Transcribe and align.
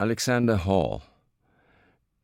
Alexander 0.00 0.64
Hall. 0.64 1.00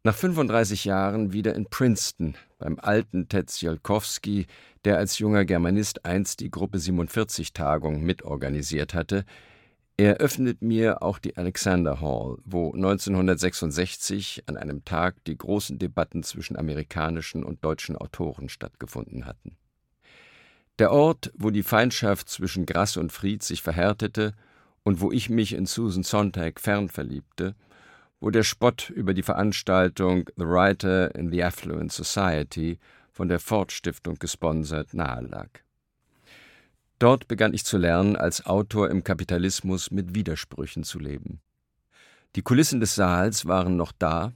Nach 0.04 0.14
35 0.14 0.84
Jahren 0.84 1.32
wieder 1.32 1.56
in 1.56 1.66
Princeton 1.66 2.36
beim 2.60 2.78
alten 2.78 3.28
Ted 3.28 3.48
Tsiolkovsky, 3.48 4.46
der 4.84 4.98
als 4.98 5.18
junger 5.18 5.44
Germanist 5.44 6.04
einst 6.04 6.38
die 6.38 6.52
Gruppe 6.52 6.78
47-Tagung 6.78 8.00
mitorganisiert 8.04 8.94
hatte, 8.94 9.24
eröffnet 9.96 10.62
mir 10.62 11.02
auch 11.02 11.18
die 11.18 11.36
Alexander 11.36 12.00
Hall, 12.00 12.38
wo 12.44 12.72
1966 12.72 14.44
an 14.46 14.56
einem 14.56 14.84
Tag 14.84 15.24
die 15.24 15.36
großen 15.36 15.76
Debatten 15.76 16.22
zwischen 16.22 16.56
amerikanischen 16.56 17.42
und 17.42 17.64
deutschen 17.64 17.96
Autoren 17.96 18.48
stattgefunden 18.48 19.26
hatten. 19.26 19.56
Der 20.78 20.92
Ort, 20.92 21.32
wo 21.36 21.50
die 21.50 21.64
Feindschaft 21.64 22.28
zwischen 22.28 22.66
Grass 22.66 22.96
und 22.96 23.10
Fried 23.10 23.42
sich 23.42 23.62
verhärtete 23.62 24.32
und 24.84 25.00
wo 25.00 25.10
ich 25.10 25.28
mich 25.28 25.54
in 25.54 25.66
Susan 25.66 26.04
Sontag 26.04 26.60
fern 26.60 26.88
verliebte, 26.88 27.56
wo 28.20 28.30
der 28.30 28.42
Spott 28.42 28.90
über 28.90 29.14
die 29.14 29.22
Veranstaltung 29.22 30.30
The 30.36 30.44
Writer 30.44 31.14
in 31.14 31.30
the 31.30 31.42
Affluent 31.42 31.92
Society 31.92 32.78
von 33.10 33.28
der 33.28 33.38
Ford 33.38 33.72
Stiftung 33.72 34.18
gesponsert 34.18 34.94
nahelag. 34.94 35.64
Dort 36.98 37.28
begann 37.28 37.54
ich 37.54 37.64
zu 37.64 37.76
lernen, 37.76 38.16
als 38.16 38.46
Autor 38.46 38.90
im 38.90 39.04
Kapitalismus 39.04 39.90
mit 39.90 40.14
Widersprüchen 40.14 40.84
zu 40.84 40.98
leben. 40.98 41.40
Die 42.36 42.42
Kulissen 42.42 42.80
des 42.80 42.94
Saals 42.94 43.46
waren 43.46 43.76
noch 43.76 43.92
da, 43.92 44.32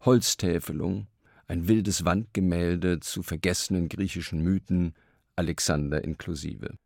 Holztäfelung, 0.00 1.06
ein 1.46 1.68
wildes 1.68 2.04
Wandgemälde 2.04 3.00
zu 3.00 3.22
vergessenen 3.22 3.88
griechischen 3.88 4.42
Mythen, 4.42 4.94
Alexander 5.36 6.02
inklusive. 6.02 6.76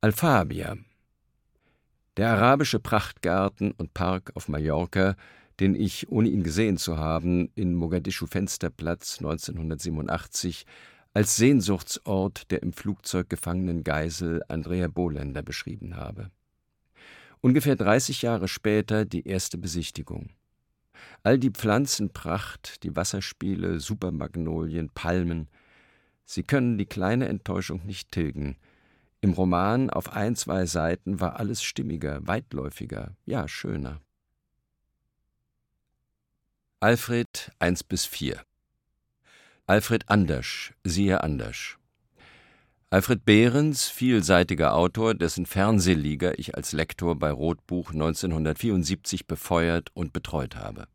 Alphabia. 0.00 0.76
Der 2.16 2.30
arabische 2.30 2.78
Prachtgarten 2.78 3.72
und 3.72 3.92
Park 3.92 4.30
auf 4.34 4.48
Mallorca, 4.48 5.16
den 5.58 5.74
ich, 5.74 6.12
ohne 6.12 6.28
ihn 6.28 6.44
gesehen 6.44 6.76
zu 6.76 6.96
haben, 6.96 7.50
in 7.56 7.74
Mogadischu 7.74 8.26
Fensterplatz 8.26 9.18
1987 9.18 10.64
als 11.12 11.34
Sehnsuchtsort 11.34 12.52
der 12.52 12.62
im 12.62 12.72
Flugzeug 12.72 13.28
gefangenen 13.28 13.82
Geisel 13.82 14.42
Andrea 14.46 14.86
Bohländer 14.86 15.42
beschrieben 15.42 15.96
habe. 15.96 16.30
Ungefähr 17.40 17.74
30 17.74 18.22
Jahre 18.22 18.46
später 18.46 19.04
die 19.04 19.26
erste 19.26 19.58
Besichtigung. 19.58 20.30
All 21.24 21.36
die 21.36 21.50
Pflanzenpracht, 21.50 22.84
die 22.84 22.94
Wasserspiele, 22.94 23.80
Supermagnolien, 23.80 24.88
Palmen, 24.90 25.48
sie 26.24 26.44
können 26.44 26.78
die 26.78 26.86
kleine 26.86 27.26
Enttäuschung 27.26 27.84
nicht 27.84 28.12
tilgen– 28.12 28.56
im 29.24 29.32
Roman 29.32 29.88
auf 29.88 30.12
ein, 30.12 30.36
zwei 30.36 30.66
Seiten 30.66 31.18
war 31.18 31.40
alles 31.40 31.62
stimmiger, 31.62 32.20
weitläufiger, 32.26 33.16
ja 33.24 33.48
schöner. 33.48 34.02
Alfred 36.78 37.50
1 37.58 37.84
bis 37.84 38.04
4 38.04 38.44
Alfred 39.66 40.10
Andersch, 40.10 40.74
siehe 40.84 41.22
Andersch. 41.22 41.78
Alfred 42.90 43.24
Behrens, 43.24 43.88
vielseitiger 43.88 44.74
Autor, 44.74 45.14
dessen 45.14 45.46
Fernsehliga 45.46 46.32
ich 46.36 46.54
als 46.54 46.72
Lektor 46.72 47.18
bei 47.18 47.30
Rotbuch 47.30 47.92
1974 47.92 49.26
befeuert 49.26 49.88
und 49.94 50.12
betreut 50.12 50.56
habe. 50.56 50.86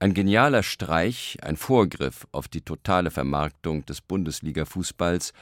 Ein 0.00 0.14
genialer 0.14 0.64
Streich, 0.64 1.38
ein 1.42 1.56
Vorgriff 1.56 2.26
auf 2.32 2.48
die 2.48 2.62
totale 2.62 3.12
Vermarktung 3.12 3.86
des 3.86 4.00
Bundesliga-Fußballs 4.00 5.32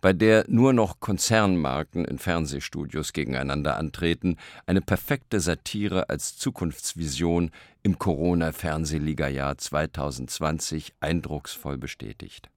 bei 0.00 0.12
der 0.12 0.44
nur 0.48 0.72
noch 0.72 1.00
Konzernmarken 1.00 2.04
in 2.04 2.18
Fernsehstudios 2.18 3.12
gegeneinander 3.12 3.76
antreten, 3.76 4.36
eine 4.66 4.80
perfekte 4.80 5.40
Satire 5.40 6.08
als 6.08 6.36
Zukunftsvision 6.36 7.50
im 7.82 7.98
Corona-Fernsehliga-Jahr 7.98 9.58
2020 9.58 10.94
eindrucksvoll 11.00 11.78
bestätigt. 11.78 12.48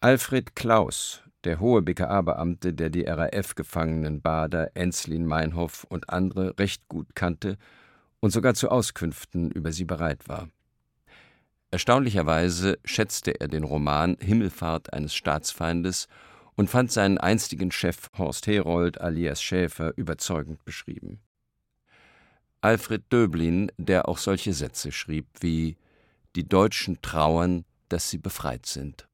Alfred 0.00 0.54
Klaus, 0.54 1.22
der 1.44 1.60
hohe 1.60 1.82
BKA-Beamte, 1.82 2.72
der 2.72 2.90
die 2.90 3.04
RAF-Gefangenen 3.04 4.20
Bader, 4.20 4.70
Enslin 4.74 5.26
Meinhoff 5.26 5.84
und 5.84 6.10
andere 6.10 6.58
recht 6.58 6.88
gut 6.88 7.14
kannte 7.14 7.56
und 8.20 8.30
sogar 8.30 8.54
zu 8.54 8.70
Auskünften 8.70 9.50
über 9.50 9.72
sie 9.72 9.84
bereit 9.84 10.28
war. 10.28 10.48
Erstaunlicherweise 11.70 12.78
schätzte 12.84 13.40
er 13.40 13.48
den 13.48 13.64
Roman 13.64 14.16
Himmelfahrt 14.20 14.92
eines 14.92 15.14
Staatsfeindes 15.14 16.08
und 16.56 16.70
fand 16.70 16.90
seinen 16.90 17.18
einstigen 17.18 17.70
Chef 17.70 18.10
Horst 18.16 18.46
Herold 18.46 19.00
alias 19.00 19.42
Schäfer 19.42 19.92
überzeugend 19.96 20.64
beschrieben. 20.64 21.20
Alfred 22.60 23.04
Döblin, 23.12 23.70
der 23.76 24.08
auch 24.08 24.18
solche 24.18 24.52
Sätze 24.52 24.90
schrieb 24.92 25.26
wie 25.40 25.76
Die 26.34 26.48
Deutschen 26.48 27.00
trauern, 27.02 27.64
dass 27.88 28.10
sie 28.10 28.18
befreit 28.18 28.66
sind. 28.66 29.06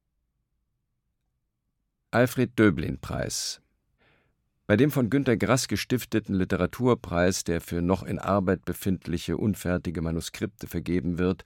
Alfred 2.10 2.58
Döblin-Preis 2.58 3.60
bei 4.66 4.78
dem 4.78 4.90
von 4.90 5.10
Günter 5.10 5.36
Grass 5.36 5.68
gestifteten 5.68 6.34
Literaturpreis, 6.34 7.44
der 7.44 7.60
für 7.60 7.82
noch 7.82 8.02
in 8.02 8.18
Arbeit 8.18 8.64
befindliche 8.64 9.36
unfertige 9.36 10.00
Manuskripte 10.00 10.66
vergeben 10.66 11.18
wird, 11.18 11.44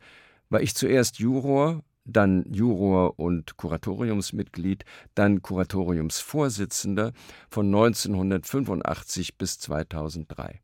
war 0.51 0.61
ich 0.61 0.75
zuerst 0.75 1.19
Juror, 1.19 1.83
dann 2.05 2.45
Juror 2.51 3.19
und 3.19 3.57
Kuratoriumsmitglied, 3.57 4.85
dann 5.15 5.43
Kuratoriumsvorsitzender 5.43 7.13
von 7.51 7.67
1985 7.67 9.37
bis 9.37 9.59
2003. 9.59 10.61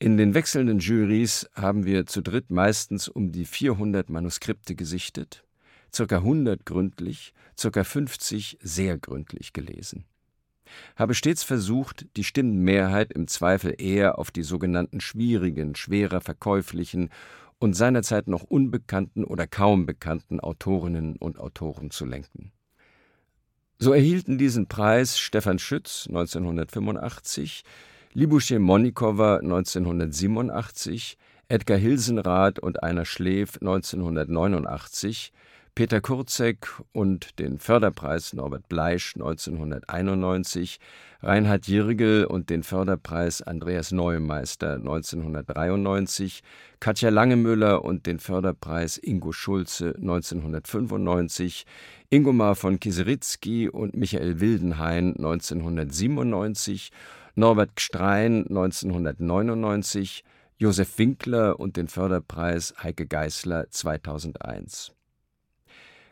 In 0.00 0.16
den 0.16 0.32
wechselnden 0.34 0.78
Jurys 0.78 1.50
haben 1.54 1.84
wir 1.84 2.06
zu 2.06 2.22
dritt 2.22 2.52
meistens 2.52 3.08
um 3.08 3.32
die 3.32 3.44
400 3.44 4.08
Manuskripte 4.08 4.76
gesichtet, 4.76 5.44
circa 5.92 6.18
100 6.18 6.64
gründlich, 6.64 7.34
circa 7.58 7.82
50 7.82 8.58
sehr 8.62 8.96
gründlich 8.98 9.52
gelesen. 9.52 10.04
Habe 10.94 11.14
stets 11.14 11.42
versucht, 11.42 12.06
die 12.16 12.24
Stimmenmehrheit 12.24 13.12
im 13.12 13.26
Zweifel 13.26 13.74
eher 13.78 14.18
auf 14.18 14.30
die 14.30 14.42
sogenannten 14.42 15.00
schwierigen, 15.00 15.74
schwerer 15.74 16.20
verkäuflichen 16.20 17.08
und 17.58 17.74
seinerzeit 17.74 18.28
noch 18.28 18.44
unbekannten 18.44 19.24
oder 19.24 19.46
kaum 19.46 19.86
bekannten 19.86 20.40
Autorinnen 20.40 21.16
und 21.16 21.38
Autoren 21.38 21.90
zu 21.90 22.04
lenken. 22.04 22.52
So 23.78 23.92
erhielten 23.92 24.38
diesen 24.38 24.66
Preis 24.66 25.18
Stefan 25.18 25.58
Schütz 25.58 26.06
1985, 26.08 27.62
Libusche 28.12 28.58
Monikowa 28.58 29.36
1987, 29.36 31.16
Edgar 31.48 31.78
Hilsenrath 31.78 32.58
und 32.58 32.82
Einer 32.82 33.04
Schläf 33.04 33.58
1989, 33.60 35.32
Peter 35.78 36.00
Kurzek 36.00 36.66
und 36.92 37.38
den 37.38 37.60
Förderpreis 37.60 38.32
Norbert 38.32 38.68
Bleisch 38.68 39.14
1991, 39.14 40.80
Reinhard 41.22 41.68
Jirgel 41.68 42.24
und 42.24 42.50
den 42.50 42.64
Förderpreis 42.64 43.42
Andreas 43.42 43.92
Neumeister 43.92 44.74
1993, 44.74 46.42
Katja 46.80 47.10
Langemüller 47.10 47.84
und 47.84 48.06
den 48.06 48.18
Förderpreis 48.18 48.98
Ingo 48.98 49.30
Schulze 49.30 49.94
1995, 49.94 51.64
Ingomar 52.10 52.56
von 52.56 52.80
Kiseritzky 52.80 53.68
und 53.68 53.94
Michael 53.94 54.40
Wildenhain 54.40 55.14
1997, 55.14 56.90
Norbert 57.36 57.76
Gstrein 57.76 58.48
1999, 58.48 60.24
Josef 60.56 60.98
Winkler 60.98 61.60
und 61.60 61.76
den 61.76 61.86
Förderpreis 61.86 62.74
Heike 62.82 63.06
Geißler 63.06 63.70
2001. 63.70 64.97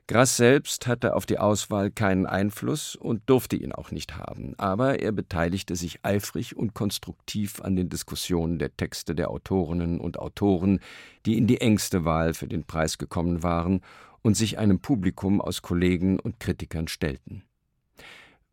Grass 0.09 0.37
selbst 0.37 0.87
hatte 0.87 1.17
auf 1.17 1.27
die 1.27 1.41
Auswahl 1.41 1.91
keinen 1.91 2.27
Einfluss 2.27 2.95
und 2.95 3.29
durfte 3.29 3.57
ihn 3.57 3.73
auch 3.73 3.91
nicht 3.91 4.17
haben, 4.17 4.55
aber 4.57 5.01
er 5.01 5.11
beteiligte 5.11 5.75
sich 5.75 6.05
eifrig 6.05 6.57
und 6.57 6.75
konstruktiv 6.75 7.61
an 7.61 7.75
den 7.75 7.89
Diskussionen 7.89 8.61
der 8.61 8.77
Texte 8.77 9.17
der 9.17 9.31
Autorinnen 9.31 9.99
und 9.99 10.21
Autoren, 10.21 10.79
die 11.27 11.37
in 11.37 11.49
die 11.49 11.61
engste 11.61 12.05
Wahl 12.05 12.35
für 12.35 12.47
den 12.47 12.63
Preis 12.63 12.99
gekommen 12.99 13.43
waren 13.43 13.81
und 14.23 14.37
sich 14.37 14.59
einem 14.59 14.79
Publikum 14.79 15.41
aus 15.41 15.63
Kollegen 15.63 16.21
und 16.21 16.39
Kritikern 16.39 16.87
stellten. 16.87 17.43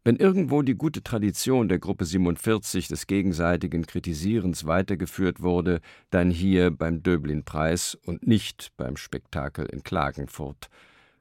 Wenn 0.04 0.16
irgendwo 0.16 0.64
die 0.64 0.76
gute 0.76 1.04
Tradition 1.04 1.70
der 1.70 1.78
Gruppe 1.78 2.06
47 2.06 2.88
des 2.88 3.06
gegenseitigen 3.06 3.86
Kritisierens 3.86 4.66
weitergeführt 4.66 5.44
wurde, 5.44 5.82
dann 6.10 6.32
hier 6.32 6.72
beim 6.72 7.04
Döblin-Preis 7.04 7.96
und 8.06 8.26
nicht 8.26 8.72
beim 8.76 8.98
Spektakel 8.98 9.68
in 9.68 9.84
Klagenfurt– 9.84 10.72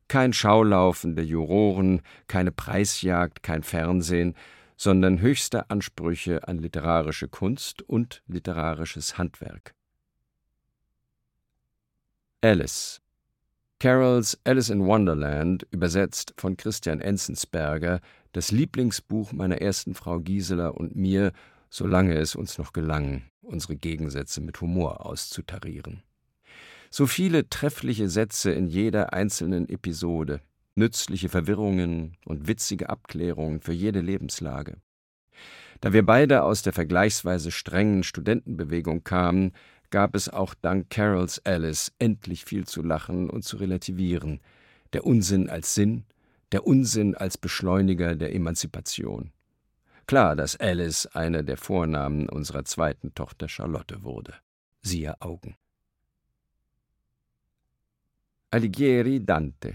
kein 0.09 0.33
Schaulaufen 0.33 1.17
der 1.17 1.25
Juroren, 1.25 2.03
keine 2.27 2.53
Preisjagd, 2.53 3.43
kein 3.43 3.63
Fernsehen, 3.63 4.35
sondern 4.77 5.21
höchste 5.21 5.71
Ansprüche 5.71 6.47
an 6.49 6.59
literarische 6.59 7.29
Kunst 7.29 7.83
und 7.83 8.23
literarisches 8.27 9.19
Handwerk. 9.19 9.75
Alice 12.41 13.03
Carols 13.83 14.39
Alice 14.45 14.71
in 14.71 14.87
Wonderland, 14.87 15.67
übersetzt 15.73 16.35
von 16.37 16.57
Christian 16.57 17.01
Enzensberger, 17.01 18.01
das 18.31 18.53
Lieblingsbuch 18.53 19.33
meiner 19.33 19.61
ersten 19.61 19.95
Frau 19.97 20.21
Gisela 20.21 20.69
und 20.69 20.95
mir, 20.95 21.33
solange 21.69 22.15
es 22.15 22.37
uns 22.37 22.59
noch 22.59 22.73
gelang, 22.73 23.25
unsere 23.41 23.75
Gegensätze 23.75 24.41
mit 24.41 24.61
Humor 24.61 25.05
auszutarieren. 25.05 26.05
So 26.95 27.07
viele 27.07 27.49
treffliche 27.49 28.11
Sätze 28.11 28.53
in 28.53 28.67
jeder 28.67 29.15
einzelnen 29.15 29.67
Episode, 29.71 30.43
nützliche 30.75 31.31
Verwirrungen 31.31 32.19
und 32.27 32.49
witzige 32.49 32.91
Abklärungen 32.91 33.63
für 33.63 33.73
jede 33.73 34.03
Lebenslage. 34.03 34.77
Da 35.81 35.95
wir 35.95 36.05
beide 36.05 36.43
aus 36.43 36.61
der 36.61 36.75
vergleichsweise 36.75 37.51
strengen 37.51 38.03
Studentenbewegung 38.03 39.05
kamen, 39.05 39.53
gab 39.89 40.15
es 40.15 40.29
auch 40.29 40.53
dank 40.53 40.91
Carols 40.91 41.41
Alice 41.47 41.93
endlich 41.99 42.45
viel 42.45 42.67
zu 42.67 42.83
lachen 42.83 43.31
und 43.31 43.43
zu 43.43 43.57
relativieren. 43.57 44.41
Der 44.93 45.07
Unsinn 45.07 45.49
als 45.49 45.75
Sinn, 45.75 46.05
der 46.53 46.67
Unsinn 46.67 47.15
als 47.15 47.39
Beschleuniger 47.39 48.17
der 48.17 48.35
Emanzipation. 48.35 49.33
Klar, 50.07 50.37
dass 50.37 50.61
Alice 50.61 51.07
einer 51.07 51.43
der 51.43 51.57
Vornamen 51.57 52.29
unserer 52.29 52.67
zweiten 52.67 53.15
Tochter 53.15 53.49
Charlotte 53.49 54.03
wurde. 54.03 54.35
Siehe 54.83 55.19
Augen. 55.23 55.57
Alighieri 58.53 59.25
Dante 59.25 59.75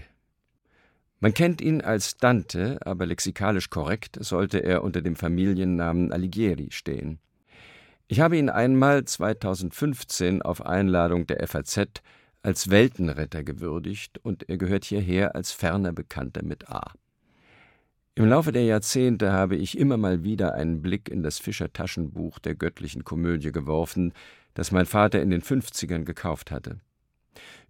man 1.20 1.34
kennt 1.34 1.60
ihn 1.60 1.80
als 1.80 2.16
Dante, 2.16 2.78
aber 2.84 3.04
lexikalisch 3.04 3.70
korrekt 3.70 4.18
sollte 4.20 4.58
er 4.58 4.84
unter 4.84 5.02
dem 5.02 5.16
Familiennamen 5.16 6.12
Alighieri 6.12 6.68
stehen. 6.70 7.18
Ich 8.06 8.20
habe 8.20 8.38
ihn 8.38 8.48
einmal 8.48 9.04
2015 9.04 10.42
auf 10.42 10.64
Einladung 10.64 11.26
der 11.26 11.46
FAZ 11.46 12.02
als 12.42 12.70
Weltenretter 12.70 13.42
gewürdigt 13.42 14.18
und 14.22 14.48
er 14.48 14.58
gehört 14.58 14.84
hierher 14.84 15.34
als 15.34 15.50
ferner 15.50 15.92
Bekannter 15.92 16.44
mit 16.44 16.68
A. 16.70 16.92
Im 18.14 18.26
Laufe 18.28 18.52
der 18.52 18.64
Jahrzehnte 18.64 19.32
habe 19.32 19.56
ich 19.56 19.76
immer 19.76 19.96
mal 19.96 20.22
wieder 20.22 20.54
einen 20.54 20.82
Blick 20.82 21.08
in 21.08 21.24
das 21.24 21.38
Fischer-Taschenbuch 21.38 22.38
der 22.38 22.54
göttlichen 22.54 23.02
Komödie 23.04 23.50
geworfen, 23.50 24.12
das 24.54 24.70
mein 24.70 24.86
Vater 24.86 25.20
in 25.20 25.30
den 25.30 25.42
50ern 25.42 26.04
gekauft 26.04 26.52
hatte. 26.52 26.78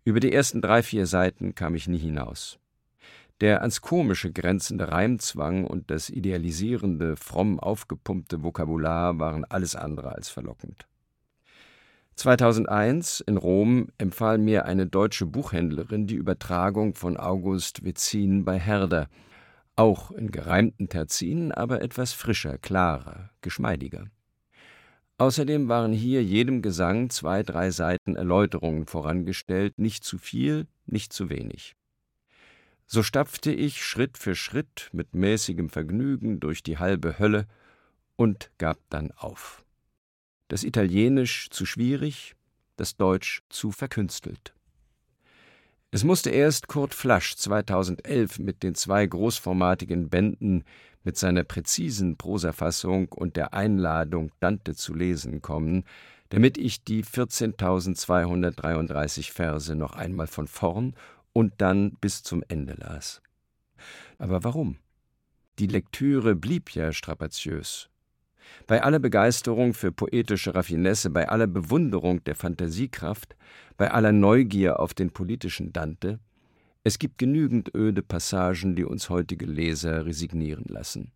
Über 0.04 0.20
die 0.20 0.32
ersten 0.32 0.62
drei, 0.62 0.82
vier 0.82 1.06
Seiten 1.06 1.54
kam 1.54 1.74
ich 1.74 1.88
nie 1.88 1.98
hinaus. 1.98 2.58
Der 3.40 3.60
ans 3.60 3.80
Komische 3.80 4.32
grenzende 4.32 4.90
Reimzwang 4.90 5.64
und 5.64 5.90
das 5.90 6.10
idealisierende, 6.10 7.16
fromm 7.16 7.60
aufgepumpte 7.60 8.42
Vokabular 8.42 9.18
waren 9.20 9.44
alles 9.44 9.76
andere 9.76 10.12
als 10.12 10.28
verlockend. 10.28 10.88
2001 12.16 13.20
in 13.20 13.36
Rom 13.36 13.90
empfahl 13.96 14.38
mir 14.38 14.64
eine 14.64 14.88
deutsche 14.88 15.24
Buchhändlerin 15.24 16.08
die 16.08 16.16
Übertragung 16.16 16.96
von 16.96 17.16
August 17.16 17.84
Vezin 17.84 18.44
bei 18.44 18.58
Herder, 18.58 19.08
auch 19.76 20.10
in 20.10 20.32
gereimten 20.32 20.88
Terzinen, 20.88 21.52
aber 21.52 21.80
etwas 21.80 22.12
frischer, 22.12 22.58
klarer, 22.58 23.30
geschmeidiger. 23.40 24.06
Außerdem 25.18 25.68
waren 25.68 25.92
hier 25.92 26.22
jedem 26.22 26.62
Gesang 26.62 27.10
zwei, 27.10 27.42
drei 27.42 27.72
Seiten 27.72 28.14
Erläuterungen 28.14 28.86
vorangestellt, 28.86 29.76
nicht 29.76 30.04
zu 30.04 30.16
viel, 30.16 30.68
nicht 30.86 31.12
zu 31.12 31.28
wenig. 31.28 31.74
So 32.86 33.02
stapfte 33.02 33.52
ich 33.52 33.84
Schritt 33.84 34.16
für 34.16 34.36
Schritt 34.36 34.88
mit 34.92 35.14
mäßigem 35.14 35.70
Vergnügen 35.70 36.38
durch 36.38 36.62
die 36.62 36.78
halbe 36.78 37.18
Hölle 37.18 37.46
und 38.16 38.50
gab 38.58 38.78
dann 38.90 39.10
auf. 39.10 39.64
Das 40.46 40.62
Italienisch 40.62 41.50
zu 41.50 41.66
schwierig, 41.66 42.36
das 42.76 42.96
Deutsch 42.96 43.42
zu 43.48 43.72
verkünstelt. 43.72 44.54
Es 45.90 46.04
musste 46.04 46.30
erst 46.30 46.68
Kurt 46.68 46.94
Flasch 46.94 47.34
2011 47.36 48.38
mit 48.38 48.62
den 48.62 48.74
zwei 48.74 49.04
großformatigen 49.04 50.08
Bänden 50.08 50.64
mit 51.04 51.16
seiner 51.16 51.44
präzisen 51.44 52.16
Prosafassung 52.16 53.08
und 53.08 53.36
der 53.36 53.54
Einladung, 53.54 54.32
Dante 54.40 54.74
zu 54.74 54.94
lesen, 54.94 55.42
kommen, 55.42 55.84
damit 56.28 56.58
ich 56.58 56.84
die 56.84 57.04
14.233 57.04 59.32
Verse 59.32 59.74
noch 59.74 59.94
einmal 59.94 60.26
von 60.26 60.46
vorn 60.46 60.94
und 61.32 61.54
dann 61.58 61.92
bis 62.00 62.22
zum 62.22 62.44
Ende 62.48 62.74
las. 62.74 63.22
Aber 64.18 64.44
warum? 64.44 64.76
Die 65.58 65.66
Lektüre 65.66 66.34
blieb 66.34 66.74
ja 66.74 66.92
strapaziös. 66.92 67.88
Bei 68.66 68.82
aller 68.82 68.98
Begeisterung 68.98 69.74
für 69.74 69.92
poetische 69.92 70.54
Raffinesse, 70.54 71.10
bei 71.10 71.28
aller 71.28 71.46
Bewunderung 71.46 72.24
der 72.24 72.34
Fantasiekraft, 72.34 73.36
bei 73.76 73.90
aller 73.90 74.12
Neugier 74.12 74.80
auf 74.80 74.94
den 74.94 75.10
politischen 75.10 75.72
Dante, 75.72 76.18
es 76.88 76.99
gibt 76.99 77.19
genügend 77.19 77.75
öde 77.75 78.02
Passagen, 78.02 78.75
die 78.75 78.85
uns 78.85 79.11
heutige 79.11 79.44
Leser 79.44 80.06
resignieren 80.06 80.64
lassen. 80.69 81.12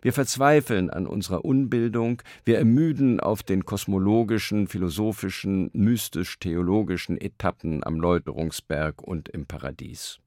Wir 0.00 0.14
verzweifeln 0.14 0.88
an 0.88 1.06
unserer 1.06 1.44
Unbildung, 1.44 2.22
wir 2.46 2.56
ermüden 2.56 3.20
auf 3.20 3.42
den 3.42 3.66
kosmologischen, 3.66 4.68
philosophischen, 4.68 5.68
mystisch-theologischen 5.74 7.20
Etappen 7.20 7.84
am 7.84 8.00
Läuterungsberg 8.00 9.02
und 9.02 9.28
im 9.28 9.44
Paradies. 9.44 10.18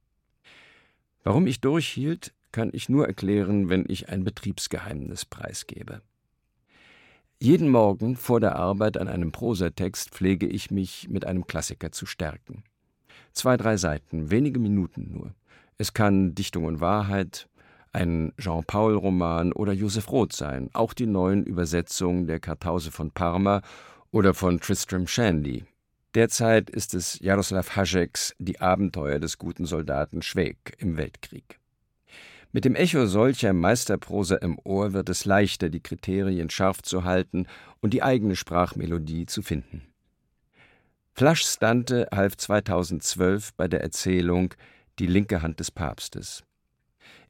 Warum 1.24 1.48
ich 1.48 1.62
durchhielt, 1.62 2.36
kann 2.52 2.70
ich 2.72 2.90
nur 2.90 3.08
erklären, 3.08 3.70
wenn 3.70 3.86
ich 3.88 4.10
ein 4.10 4.24
Betriebsgeheimnis 4.24 5.26
preisgebe. 5.26 6.04
Jeden 7.40 7.70
Morgen 7.70 8.16
vor 8.16 8.40
der 8.40 8.56
Arbeit 8.56 8.98
an 8.98 9.08
einem 9.08 9.32
Prosatext 9.32 10.12
pflege 10.12 10.46
ich 10.46 10.70
mich 10.70 11.10
mit 11.10 11.26
einem 11.26 11.48
Klassiker 11.48 11.92
zu 11.92 12.06
stärken. 12.06 12.64
Zwei, 13.34 13.58
drei 13.58 13.78
Seiten, 13.78 14.32
wenige 14.32 14.60
Minuten 14.60 15.12
nur. 15.12 15.34
Es 15.78 15.94
kann 15.94 16.36
Dichtung 16.36 16.66
und 16.66 16.82
Wahrheit, 16.82 17.48
ein 17.92 18.34
Jean-Paul-Roman 18.38 19.54
oder 19.54 19.74
Josef 19.74 20.12
Roth 20.12 20.34
sein, 20.34 20.70
auch 20.74 20.94
die 20.94 21.08
neuen 21.08 21.44
Übersetzungen 21.44 22.28
der 22.28 22.40
Kartause 22.40 22.92
von 22.92 23.12
Parma 23.12 23.62
oder 24.12 24.34
von 24.34 24.60
Tristram 24.60 25.08
Shandy. 25.08 25.66
Derzeit 26.16 26.70
ist 26.70 26.94
es 26.94 27.20
Jaroslav 27.20 27.76
Hašeks 27.76 28.36
Die 28.40 28.60
Abenteuer 28.60 29.20
des 29.20 29.38
guten 29.38 29.66
Soldaten 29.66 30.22
Schweg 30.22 30.76
im 30.80 30.98
Weltkrieg. 30.98 31.60
Mit 32.52 32.66
dem 32.66 32.76
Echo 32.76 33.06
solcher 33.06 33.54
Meisterprosa 33.54 34.38
im 34.38 34.58
Ohr 34.64 34.94
wird 34.94 35.08
es 35.10 35.26
leichter, 35.26 35.70
die 35.70 35.82
Kriterien 35.82 36.50
scharf 36.50 36.82
zu 36.82 37.04
halten 37.04 37.46
und 37.80 37.94
die 37.94 38.02
eigene 38.02 38.36
Sprachmelodie 38.36 39.28
zu 39.28 39.44
finden. 39.44 39.84
Flasch 41.14 41.44
Stante 41.44 42.08
half 42.14 42.38
2012 42.38 43.54
bei 43.56 43.68
der 43.68 43.82
Erzählung 43.82 44.54
Die 45.00 45.08
linke 45.08 45.42
Hand 45.42 45.60
des 45.60 45.70
Papstes. 45.70 46.44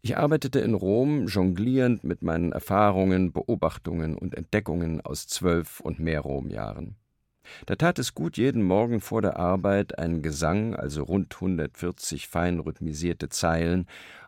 Ich 0.01 0.17
arbeitete 0.17 0.59
in 0.59 0.75
Rom, 0.75 1.27
jonglierend 1.27 2.03
mit 2.03 2.21
meinen 2.21 2.51
Erfahrungen, 2.51 3.31
Beobachtungen 3.31 4.15
und 4.15 4.35
Entdeckungen 4.35 5.01
aus 5.01 5.27
zwölf 5.27 5.79
und 5.79 5.99
mehr 5.99 6.21
Romjahren. 6.21 6.95
Da 7.65 7.75
tat 7.75 7.99
es 7.99 8.13
gut, 8.13 8.37
jeden 8.37 8.63
Morgen 8.63 9.01
vor 9.01 9.21
der 9.21 9.37
Arbeit 9.37 9.97
einen 9.97 10.21
Gesang, 10.21 10.75
also 10.75 11.03
rund 11.03 11.35
140 11.35 12.27
fein 12.27 12.59
rhythmisierte 12.59 13.29
Zeilen, 13.29 13.87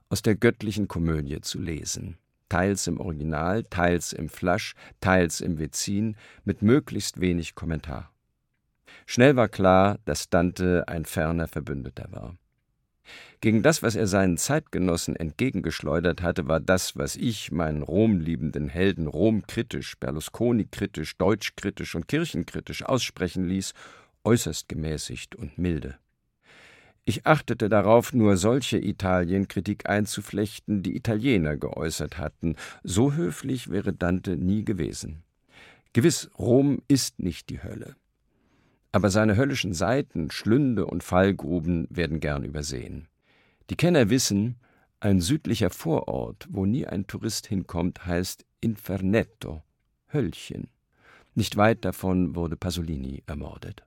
aus 0.10 0.22
der 0.22 0.36
göttlichen 0.36 0.88
Komödie 0.88 1.40
zu 1.42 1.60
lesen. 1.60 2.18
Teils 2.50 2.88
im 2.88 3.00
Original, 3.00 3.64
teils 3.64 4.12
im 4.12 4.28
Flasch, 4.28 4.74
teils 5.00 5.40
im 5.40 5.58
Vezin, 5.58 6.18
mit 6.44 6.62
möglichst 6.62 7.22
wenig 7.22 7.56
Kommentar. 7.56 8.11
Schnell 9.06 9.36
war 9.36 9.50
klar, 9.50 9.98
dass 10.06 10.30
Dante 10.30 10.88
ein 10.88 11.06
ferner 11.06 11.48
Verbündeter 11.48 12.08
war. 12.12 12.36
Gegen 13.42 13.64
das, 13.64 13.82
was 13.82 13.96
er 13.96 14.06
seinen 14.06 14.38
Zeitgenossen 14.38 15.16
entgegengeschleudert 15.16 16.22
hatte, 16.22 16.48
war 16.48 16.60
das, 16.60 16.96
was 16.96 17.16
ich 17.16 17.52
meinen 17.52 17.82
romliebenden 17.82 18.70
Helden 18.70 19.08
romkritisch, 19.08 19.98
Berlusconi-kritisch, 20.00 21.18
deutschkritisch 21.18 21.96
und 21.96 22.08
kirchenkritisch 22.08 22.84
aussprechen 22.84 23.46
ließ, 23.46 23.74
äußerst 24.24 24.70
gemäßigt 24.70 25.36
und 25.36 25.58
milde. 25.58 25.98
Ich 27.04 27.26
achtete 27.26 27.68
darauf, 27.68 28.14
nur 28.14 28.38
solche 28.38 28.78
Italienkritik 28.78 29.90
einzuflechten, 29.90 30.84
die 30.84 30.96
Italiener 30.96 31.58
geäußert 31.58 32.20
hatten. 32.20 32.56
So 32.84 33.14
höflich 33.14 33.72
wäre 33.72 33.92
Dante 33.92 34.38
nie 34.38 34.64
gewesen. 34.64 35.24
Gewiss, 35.94 36.30
Rom 36.38 36.84
ist 36.88 37.20
nicht 37.20 37.50
die 37.50 37.64
Hölle. 37.64 37.96
Aber 38.92 39.10
seine 39.10 39.36
höllischen 39.36 39.74
Seiten, 39.74 40.32
Schlünde 40.32 40.86
und 40.86 41.04
Fallgruben 41.04 41.88
werden 41.90 42.20
gern 42.20 42.44
übersehen. 42.44 43.08
Die 43.70 43.78
Kenner 43.78 44.10
wissen, 44.10 44.58
ein 45.00 45.22
südlicher 45.22 45.70
Vorort, 45.70 46.48
wo 46.50 46.66
nie 46.66 46.86
ein 46.86 47.08
Tourist 47.08 47.48
hinkommt, 47.48 48.06
heißt 48.06 48.46
Infernetto, 48.60 49.64
Höllchen. 50.12 50.68
Nicht 51.34 51.56
weit 51.56 51.86
davon 51.86 52.36
wurde 52.36 52.58
Pasolini 52.58 53.24
ermordet. 53.26 53.84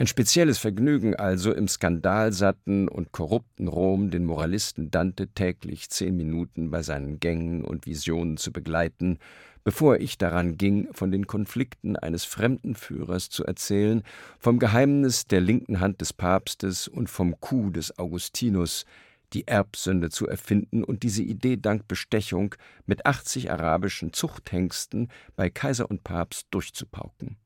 Ein 0.00 0.06
spezielles 0.06 0.58
Vergnügen 0.58 1.16
also, 1.16 1.52
im 1.52 1.66
skandalsatten 1.66 2.88
und 2.88 3.10
korrupten 3.10 3.66
Rom 3.66 4.10
den 4.10 4.24
Moralisten 4.26 4.92
Dante 4.92 5.26
täglich 5.26 5.90
zehn 5.90 6.16
Minuten 6.16 6.70
bei 6.70 6.82
seinen 6.82 7.18
Gängen 7.18 7.64
und 7.64 7.86
Visionen 7.86 8.36
zu 8.36 8.52
begleiten, 8.52 9.18
bevor 9.64 9.96
ich 9.98 10.18
daran 10.18 10.56
ging, 10.56 10.88
von 10.92 11.10
den 11.10 11.26
Konflikten 11.26 11.96
eines 11.96 12.24
fremden 12.24 12.74
Führers 12.74 13.30
zu 13.30 13.44
erzählen, 13.44 14.02
vom 14.38 14.58
Geheimnis 14.58 15.26
der 15.26 15.40
linken 15.40 15.80
Hand 15.80 16.00
des 16.00 16.12
Papstes 16.12 16.88
und 16.88 17.08
vom 17.08 17.40
Coup 17.40 17.72
des 17.72 17.98
Augustinus, 17.98 18.84
die 19.32 19.46
Erbsünde 19.46 20.10
zu 20.10 20.26
erfinden 20.26 20.84
und 20.84 21.02
diese 21.02 21.22
Idee 21.22 21.56
dank 21.56 21.86
Bestechung 21.86 22.54
mit 22.86 23.06
80 23.06 23.50
arabischen 23.50 24.12
Zuchthengsten 24.12 25.08
bei 25.36 25.50
Kaiser 25.50 25.90
und 25.90 26.04
Papst 26.04 26.46
durchzupauken. 26.50 27.36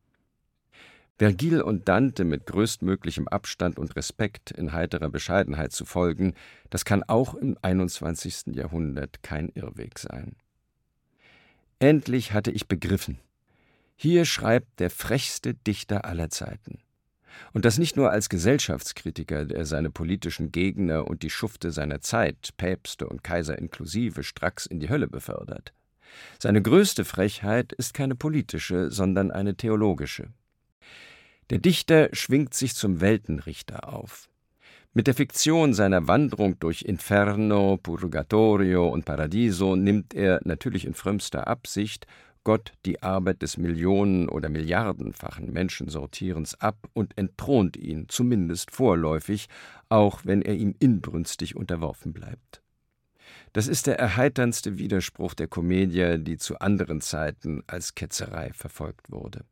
Vergil 1.18 1.60
und 1.60 1.88
Dante 1.88 2.24
mit 2.24 2.46
größtmöglichem 2.46 3.28
Abstand 3.28 3.78
und 3.78 3.94
Respekt 3.94 4.50
in 4.50 4.72
heiterer 4.72 5.08
Bescheidenheit 5.08 5.72
zu 5.72 5.84
folgen, 5.84 6.34
das 6.70 6.84
kann 6.84 7.04
auch 7.04 7.34
im 7.34 7.56
21. 7.62 8.54
Jahrhundert 8.56 9.22
kein 9.22 9.48
Irrweg 9.50 9.98
sein. 9.98 10.34
Endlich 11.82 12.32
hatte 12.32 12.52
ich 12.52 12.68
begriffen. 12.68 13.18
Hier 13.96 14.24
schreibt 14.24 14.78
der 14.78 14.88
frechste 14.88 15.54
Dichter 15.54 16.04
aller 16.04 16.30
Zeiten. 16.30 16.78
Und 17.52 17.64
das 17.64 17.76
nicht 17.76 17.96
nur 17.96 18.12
als 18.12 18.28
Gesellschaftskritiker, 18.28 19.46
der 19.46 19.66
seine 19.66 19.90
politischen 19.90 20.52
Gegner 20.52 21.08
und 21.08 21.24
die 21.24 21.30
Schufte 21.30 21.72
seiner 21.72 22.00
Zeit, 22.00 22.50
Päpste 22.56 23.08
und 23.08 23.24
Kaiser 23.24 23.58
inklusive, 23.58 24.22
stracks 24.22 24.64
in 24.64 24.78
die 24.78 24.90
Hölle 24.90 25.08
befördert. 25.08 25.72
Seine 26.38 26.62
größte 26.62 27.04
Frechheit 27.04 27.72
ist 27.72 27.94
keine 27.94 28.14
politische, 28.14 28.92
sondern 28.92 29.32
eine 29.32 29.56
theologische. 29.56 30.28
Der 31.50 31.58
Dichter 31.58 32.10
schwingt 32.12 32.54
sich 32.54 32.76
zum 32.76 33.00
Weltenrichter 33.00 33.92
auf. 33.92 34.28
Mit 34.94 35.06
der 35.06 35.14
Fiktion 35.14 35.72
seiner 35.72 36.06
Wanderung 36.06 36.58
durch 36.58 36.82
Inferno, 36.82 37.78
Purgatorio 37.78 38.86
und 38.86 39.06
Paradiso 39.06 39.74
nimmt 39.74 40.12
er, 40.12 40.40
natürlich 40.44 40.84
in 40.84 40.92
frömmster 40.92 41.46
Absicht, 41.46 42.06
Gott 42.44 42.74
die 42.84 43.02
Arbeit 43.02 43.40
des 43.40 43.56
Millionen- 43.56 44.28
oder 44.28 44.50
Milliardenfachen 44.50 45.50
Menschensortierens 45.50 46.60
ab 46.60 46.76
und 46.92 47.16
entthront 47.16 47.78
ihn, 47.78 48.04
zumindest 48.10 48.70
vorläufig, 48.70 49.48
auch 49.88 50.26
wenn 50.26 50.42
er 50.42 50.56
ihm 50.56 50.74
inbrünstig 50.78 51.56
unterworfen 51.56 52.12
bleibt. 52.12 52.60
Das 53.54 53.68
ist 53.68 53.86
der 53.86 53.98
erheiterndste 53.98 54.76
Widerspruch 54.76 55.32
der 55.32 55.48
Komödie, 55.48 56.18
die 56.18 56.36
zu 56.36 56.58
anderen 56.58 57.00
Zeiten 57.00 57.62
als 57.66 57.94
Ketzerei 57.94 58.50
verfolgt 58.52 59.10
wurde. 59.10 59.46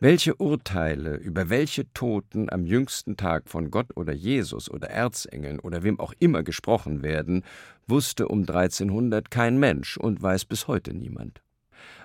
Welche 0.00 0.36
Urteile 0.36 1.16
über 1.16 1.50
welche 1.50 1.92
Toten 1.92 2.48
am 2.50 2.64
jüngsten 2.64 3.16
Tag 3.16 3.48
von 3.48 3.72
Gott 3.72 3.96
oder 3.96 4.12
Jesus 4.12 4.70
oder 4.70 4.90
Erzengeln 4.90 5.58
oder 5.58 5.82
wem 5.82 5.98
auch 5.98 6.14
immer 6.20 6.44
gesprochen 6.44 7.02
werden, 7.02 7.42
wusste 7.88 8.28
um 8.28 8.42
1300 8.42 9.28
kein 9.28 9.58
Mensch 9.58 9.96
und 9.96 10.22
weiß 10.22 10.44
bis 10.44 10.68
heute 10.68 10.94
niemand. 10.94 11.42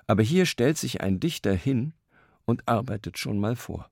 Aber 0.07 0.23
hier 0.23 0.47
stellt 0.47 0.79
sich 0.79 1.01
ein 1.01 1.19
Dichter 1.19 1.53
hin 1.53 1.93
und 2.45 2.67
arbeitet 2.67 3.19
schon 3.19 3.37
mal 3.37 3.55
vor. 3.55 3.91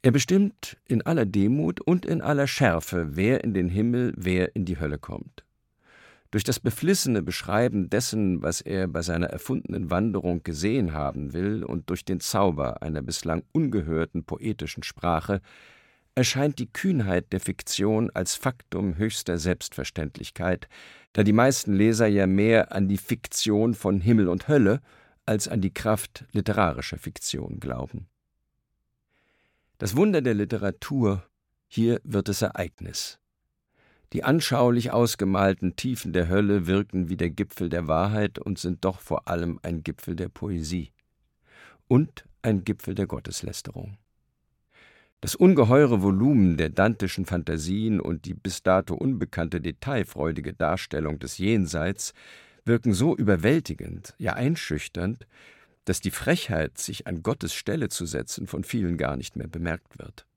Er 0.00 0.12
bestimmt 0.12 0.78
in 0.86 1.02
aller 1.02 1.26
Demut 1.26 1.82
und 1.82 2.06
in 2.06 2.22
aller 2.22 2.46
Schärfe, 2.46 3.10
wer 3.10 3.44
in 3.44 3.52
den 3.52 3.68
Himmel, 3.68 4.14
wer 4.16 4.56
in 4.56 4.64
die 4.64 4.80
Hölle 4.80 4.96
kommt. 4.96 5.44
Durch 6.30 6.44
das 6.44 6.60
beflissene 6.60 7.22
Beschreiben 7.22 7.88
dessen, 7.88 8.42
was 8.42 8.60
er 8.60 8.86
bei 8.86 9.00
seiner 9.00 9.28
erfundenen 9.28 9.90
Wanderung 9.90 10.42
gesehen 10.42 10.92
haben 10.92 11.32
will, 11.32 11.64
und 11.64 11.88
durch 11.88 12.04
den 12.04 12.20
Zauber 12.20 12.82
einer 12.82 13.00
bislang 13.00 13.44
ungehörten 13.52 14.24
poetischen 14.24 14.82
Sprache, 14.82 15.40
erscheint 16.14 16.58
die 16.58 16.70
Kühnheit 16.70 17.32
der 17.32 17.40
Fiktion 17.40 18.10
als 18.10 18.34
Faktum 18.34 18.98
höchster 18.98 19.38
Selbstverständlichkeit, 19.38 20.68
da 21.12 21.22
die 21.22 21.32
meisten 21.32 21.72
Leser 21.72 22.08
ja 22.08 22.26
mehr 22.26 22.72
an 22.72 22.88
die 22.88 22.98
Fiktion 22.98 23.72
von 23.72 24.00
Himmel 24.00 24.28
und 24.28 24.48
Hölle 24.48 24.80
als 25.24 25.48
an 25.48 25.60
die 25.60 25.72
Kraft 25.72 26.26
literarischer 26.32 26.98
Fiktion 26.98 27.60
glauben. 27.60 28.08
Das 29.78 29.96
Wunder 29.96 30.20
der 30.20 30.34
Literatur, 30.34 31.22
hier 31.68 32.00
wird 32.02 32.28
es 32.28 32.42
Ereignis. 32.42 33.18
Die 34.12 34.24
anschaulich 34.24 34.90
ausgemalten 34.90 35.76
Tiefen 35.76 36.12
der 36.12 36.28
Hölle 36.28 36.66
wirken 36.66 37.10
wie 37.10 37.16
der 37.16 37.30
Gipfel 37.30 37.68
der 37.68 37.88
Wahrheit 37.88 38.38
und 38.38 38.58
sind 38.58 38.84
doch 38.84 39.00
vor 39.00 39.28
allem 39.28 39.60
ein 39.62 39.82
Gipfel 39.82 40.16
der 40.16 40.30
Poesie 40.30 40.92
und 41.88 42.24
ein 42.40 42.64
Gipfel 42.64 42.94
der 42.94 43.06
Gotteslästerung. 43.06 43.98
Das 45.20 45.34
ungeheure 45.34 46.00
Volumen 46.00 46.56
der 46.56 46.70
dantischen 46.70 47.26
Phantasien 47.26 48.00
und 48.00 48.24
die 48.24 48.34
bis 48.34 48.62
dato 48.62 48.94
unbekannte 48.94 49.60
detailfreudige 49.60 50.54
Darstellung 50.54 51.18
des 51.18 51.38
Jenseits 51.38 52.14
wirken 52.64 52.92
so 52.92 53.16
überwältigend, 53.16 54.14
ja 54.18 54.34
einschüchternd, 54.34 55.26
dass 55.84 56.00
die 56.00 56.12
Frechheit, 56.12 56.78
sich 56.78 57.06
an 57.06 57.22
Gottes 57.22 57.52
Stelle 57.52 57.88
zu 57.88 58.06
setzen, 58.06 58.46
von 58.46 58.62
vielen 58.62 58.96
gar 58.96 59.16
nicht 59.16 59.36
mehr 59.36 59.48
bemerkt 59.48 59.98
wird. 59.98 60.27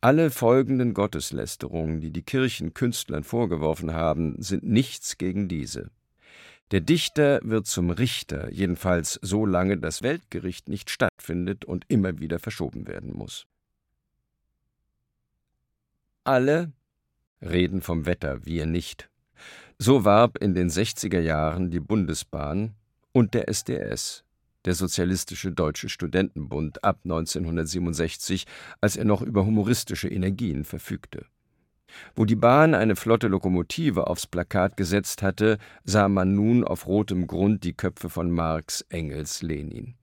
Alle 0.00 0.30
folgenden 0.30 0.94
Gotteslästerungen, 0.94 2.00
die 2.00 2.12
die 2.12 2.22
Kirchen 2.22 2.72
Künstlern 2.72 3.24
vorgeworfen 3.24 3.92
haben, 3.92 4.40
sind 4.40 4.62
nichts 4.62 5.18
gegen 5.18 5.48
diese. 5.48 5.90
Der 6.70 6.80
Dichter 6.80 7.40
wird 7.42 7.66
zum 7.66 7.90
Richter, 7.90 8.52
jedenfalls 8.52 9.18
solange 9.22 9.76
das 9.76 10.02
Weltgericht 10.02 10.68
nicht 10.68 10.90
stattfindet 10.90 11.64
und 11.64 11.84
immer 11.88 12.20
wieder 12.20 12.38
verschoben 12.38 12.86
werden 12.86 13.12
muss. 13.12 13.46
Alle 16.22 16.72
reden 17.40 17.80
vom 17.80 18.06
Wetter, 18.06 18.44
wir 18.44 18.66
nicht. 18.66 19.08
So 19.78 20.04
warb 20.04 20.38
in 20.38 20.54
den 20.54 20.68
60er 20.68 21.20
Jahren 21.20 21.70
die 21.70 21.80
Bundesbahn 21.80 22.74
und 23.12 23.34
der 23.34 23.48
SDS, 23.48 24.24
der 24.64 24.74
Sozialistische 24.74 25.52
Deutsche 25.52 25.88
Studentenbund, 25.88 26.84
ab 26.84 27.00
1967, 27.04 28.44
als 28.80 28.96
er 28.96 29.04
noch 29.04 29.22
über 29.22 29.44
humoristische 29.44 30.08
Energien 30.08 30.64
verfügte. 30.64 31.26
Wo 32.14 32.24
die 32.24 32.36
Bahn 32.36 32.74
eine 32.74 32.96
flotte 32.96 33.28
Lokomotive 33.28 34.06
aufs 34.06 34.26
Plakat 34.26 34.76
gesetzt 34.76 35.22
hatte, 35.22 35.58
sah 35.84 36.08
man 36.08 36.34
nun 36.34 36.64
auf 36.64 36.86
rotem 36.86 37.26
Grund 37.26 37.64
die 37.64 37.72
Köpfe 37.72 38.10
von 38.10 38.30
Marx, 38.30 38.82
Engels, 38.90 39.42
Lenin. 39.42 39.94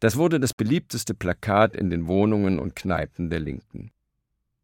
Das 0.00 0.16
wurde 0.16 0.40
das 0.40 0.54
beliebteste 0.54 1.14
Plakat 1.14 1.74
in 1.74 1.90
den 1.90 2.06
Wohnungen 2.06 2.58
und 2.58 2.76
Kneipen 2.76 3.30
der 3.30 3.40
Linken. 3.40 3.90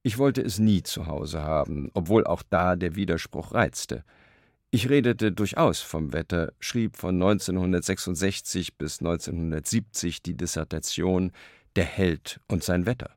Ich 0.02 0.18
wollte 0.18 0.42
es 0.42 0.58
nie 0.58 0.82
zu 0.82 1.06
Hause 1.06 1.42
haben, 1.42 1.90
obwohl 1.94 2.26
auch 2.26 2.42
da 2.42 2.76
der 2.76 2.96
Widerspruch 2.96 3.54
reizte. 3.54 4.04
Ich 4.74 4.88
redete 4.88 5.32
durchaus 5.32 5.82
vom 5.82 6.14
Wetter, 6.14 6.54
schrieb 6.58 6.96
von 6.96 7.16
1966 7.16 8.78
bis 8.78 9.00
1970 9.00 10.22
die 10.22 10.34
Dissertation 10.34 11.32
Der 11.76 11.84
Held 11.84 12.40
und 12.48 12.64
sein 12.64 12.86
Wetter. 12.86 13.10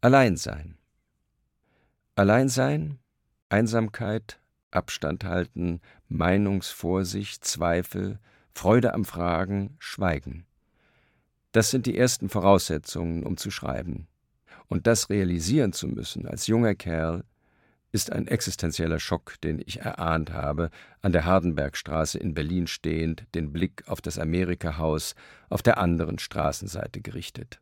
Alleinsein. 0.00 0.78
Alleinsein, 2.16 2.98
Einsamkeit, 3.48 4.40
Abstand 4.72 5.22
halten, 5.22 5.80
Meinungsvorsicht, 6.08 7.44
Zweifel, 7.44 8.18
Freude 8.52 8.94
am 8.94 9.04
Fragen, 9.04 9.76
Schweigen. 9.78 10.44
Das 11.52 11.70
sind 11.70 11.86
die 11.86 11.96
ersten 11.96 12.30
Voraussetzungen, 12.30 13.22
um 13.22 13.36
zu 13.36 13.52
schreiben. 13.52 14.08
Und 14.66 14.88
das 14.88 15.08
realisieren 15.08 15.72
zu 15.72 15.86
müssen 15.86 16.26
als 16.26 16.48
junger 16.48 16.74
Kerl 16.74 17.22
ist 17.92 18.12
ein 18.12 18.26
existenzieller 18.28 19.00
Schock, 19.00 19.40
den 19.42 19.60
ich 19.64 19.80
erahnt 19.80 20.32
habe, 20.32 20.70
an 21.00 21.12
der 21.12 21.24
Hardenbergstraße 21.24 22.18
in 22.18 22.34
Berlin 22.34 22.66
stehend, 22.66 23.24
den 23.34 23.52
Blick 23.52 23.84
auf 23.86 24.00
das 24.00 24.18
Amerika-Haus 24.18 25.14
auf 25.48 25.62
der 25.62 25.78
anderen 25.78 26.18
Straßenseite 26.18 27.00
gerichtet. 27.00 27.60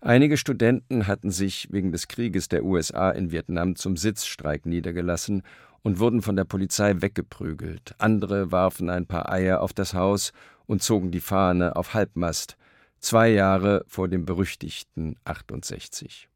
Einige 0.00 0.36
Studenten 0.36 1.06
hatten 1.06 1.30
sich 1.30 1.68
wegen 1.70 1.92
des 1.92 2.08
Krieges 2.08 2.48
der 2.48 2.64
USA 2.64 3.10
in 3.10 3.30
Vietnam 3.30 3.76
zum 3.76 3.96
Sitzstreik 3.96 4.66
niedergelassen 4.66 5.42
und 5.82 5.98
wurden 5.98 6.22
von 6.22 6.36
der 6.36 6.44
Polizei 6.44 7.00
weggeprügelt. 7.00 7.94
Andere 7.98 8.50
warfen 8.50 8.90
ein 8.90 9.06
paar 9.06 9.30
Eier 9.30 9.60
auf 9.60 9.72
das 9.72 9.94
Haus 9.94 10.32
und 10.66 10.82
zogen 10.82 11.10
die 11.10 11.20
Fahne 11.20 11.76
auf 11.76 11.94
Halbmast, 11.94 12.56
zwei 12.98 13.28
Jahre 13.28 13.84
vor 13.86 14.08
dem 14.08 14.24
berüchtigten 14.24 15.16
68. 15.24 16.28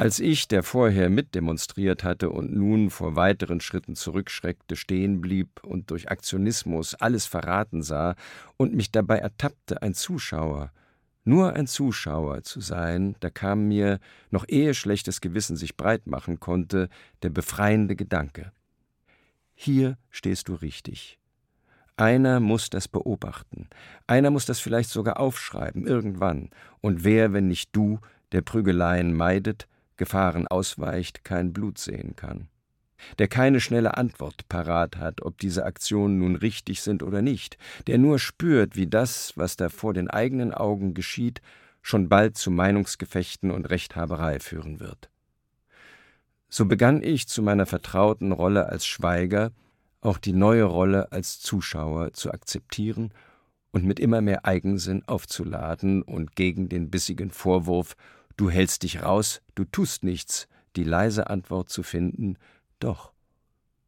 Als 0.00 0.20
ich, 0.20 0.46
der 0.46 0.62
vorher 0.62 1.10
mitdemonstriert 1.10 2.04
hatte 2.04 2.30
und 2.30 2.54
nun 2.54 2.88
vor 2.88 3.16
weiteren 3.16 3.60
Schritten 3.60 3.96
zurückschreckte, 3.96 4.76
stehen 4.76 5.20
blieb 5.20 5.64
und 5.64 5.90
durch 5.90 6.08
Aktionismus 6.08 6.94
alles 6.94 7.26
verraten 7.26 7.82
sah 7.82 8.14
und 8.56 8.74
mich 8.74 8.92
dabei 8.92 9.18
ertappte, 9.18 9.82
ein 9.82 9.94
Zuschauer, 9.94 10.70
nur 11.24 11.54
ein 11.54 11.66
Zuschauer 11.66 12.44
zu 12.44 12.60
sein, 12.60 13.16
da 13.18 13.28
kam 13.28 13.66
mir, 13.66 13.98
noch 14.30 14.44
ehe 14.46 14.72
schlechtes 14.72 15.20
Gewissen 15.20 15.56
sich 15.56 15.76
breit 15.76 16.06
machen 16.06 16.38
konnte, 16.38 16.90
der 17.24 17.30
befreiende 17.30 17.96
Gedanke. 17.96 18.52
Hier 19.56 19.98
stehst 20.10 20.46
du 20.46 20.54
richtig. 20.54 21.18
Einer 21.96 22.38
muss 22.38 22.70
das 22.70 22.86
beobachten. 22.86 23.68
Einer 24.06 24.30
muss 24.30 24.46
das 24.46 24.60
vielleicht 24.60 24.90
sogar 24.90 25.18
aufschreiben, 25.18 25.88
irgendwann. 25.88 26.50
Und 26.80 27.02
wer, 27.02 27.32
wenn 27.32 27.48
nicht 27.48 27.74
du, 27.74 27.98
der 28.30 28.42
Prügeleien 28.42 29.12
meidet, 29.12 29.66
Gefahren 29.98 30.46
ausweicht, 30.46 31.24
kein 31.24 31.52
Blut 31.52 31.78
sehen 31.78 32.16
kann. 32.16 32.48
Der 33.18 33.28
keine 33.28 33.60
schnelle 33.60 33.96
Antwort 33.96 34.48
parat 34.48 34.96
hat, 34.96 35.22
ob 35.22 35.38
diese 35.38 35.64
Aktionen 35.64 36.18
nun 36.18 36.34
richtig 36.34 36.82
sind 36.82 37.02
oder 37.02 37.22
nicht, 37.22 37.58
der 37.86 37.98
nur 37.98 38.18
spürt, 38.18 38.74
wie 38.74 38.86
das, 38.88 39.32
was 39.36 39.56
da 39.56 39.68
vor 39.68 39.94
den 39.94 40.08
eigenen 40.08 40.52
Augen 40.52 40.94
geschieht, 40.94 41.40
schon 41.82 42.08
bald 42.08 42.36
zu 42.36 42.50
Meinungsgefechten 42.50 43.50
und 43.50 43.70
Rechthaberei 43.70 44.40
führen 44.40 44.80
wird. 44.80 45.10
So 46.48 46.64
begann 46.64 47.02
ich 47.02 47.28
zu 47.28 47.42
meiner 47.42 47.66
vertrauten 47.66 48.32
Rolle 48.32 48.66
als 48.66 48.86
Schweiger 48.86 49.52
auch 50.00 50.18
die 50.18 50.32
neue 50.32 50.64
Rolle 50.64 51.12
als 51.12 51.40
Zuschauer 51.40 52.12
zu 52.12 52.32
akzeptieren 52.32 53.12
und 53.70 53.84
mit 53.84 54.00
immer 54.00 54.20
mehr 54.20 54.44
Eigensinn 54.44 55.02
aufzuladen 55.06 56.02
und 56.02 56.36
gegen 56.36 56.68
den 56.68 56.90
bissigen 56.90 57.30
Vorwurf 57.30 57.96
Du 58.38 58.50
hältst 58.50 58.84
dich 58.84 59.02
raus, 59.02 59.42
du 59.56 59.64
tust 59.64 60.04
nichts, 60.04 60.46
die 60.76 60.84
leise 60.84 61.28
Antwort 61.28 61.70
zu 61.70 61.82
finden 61.82 62.38
Doch, 62.78 63.12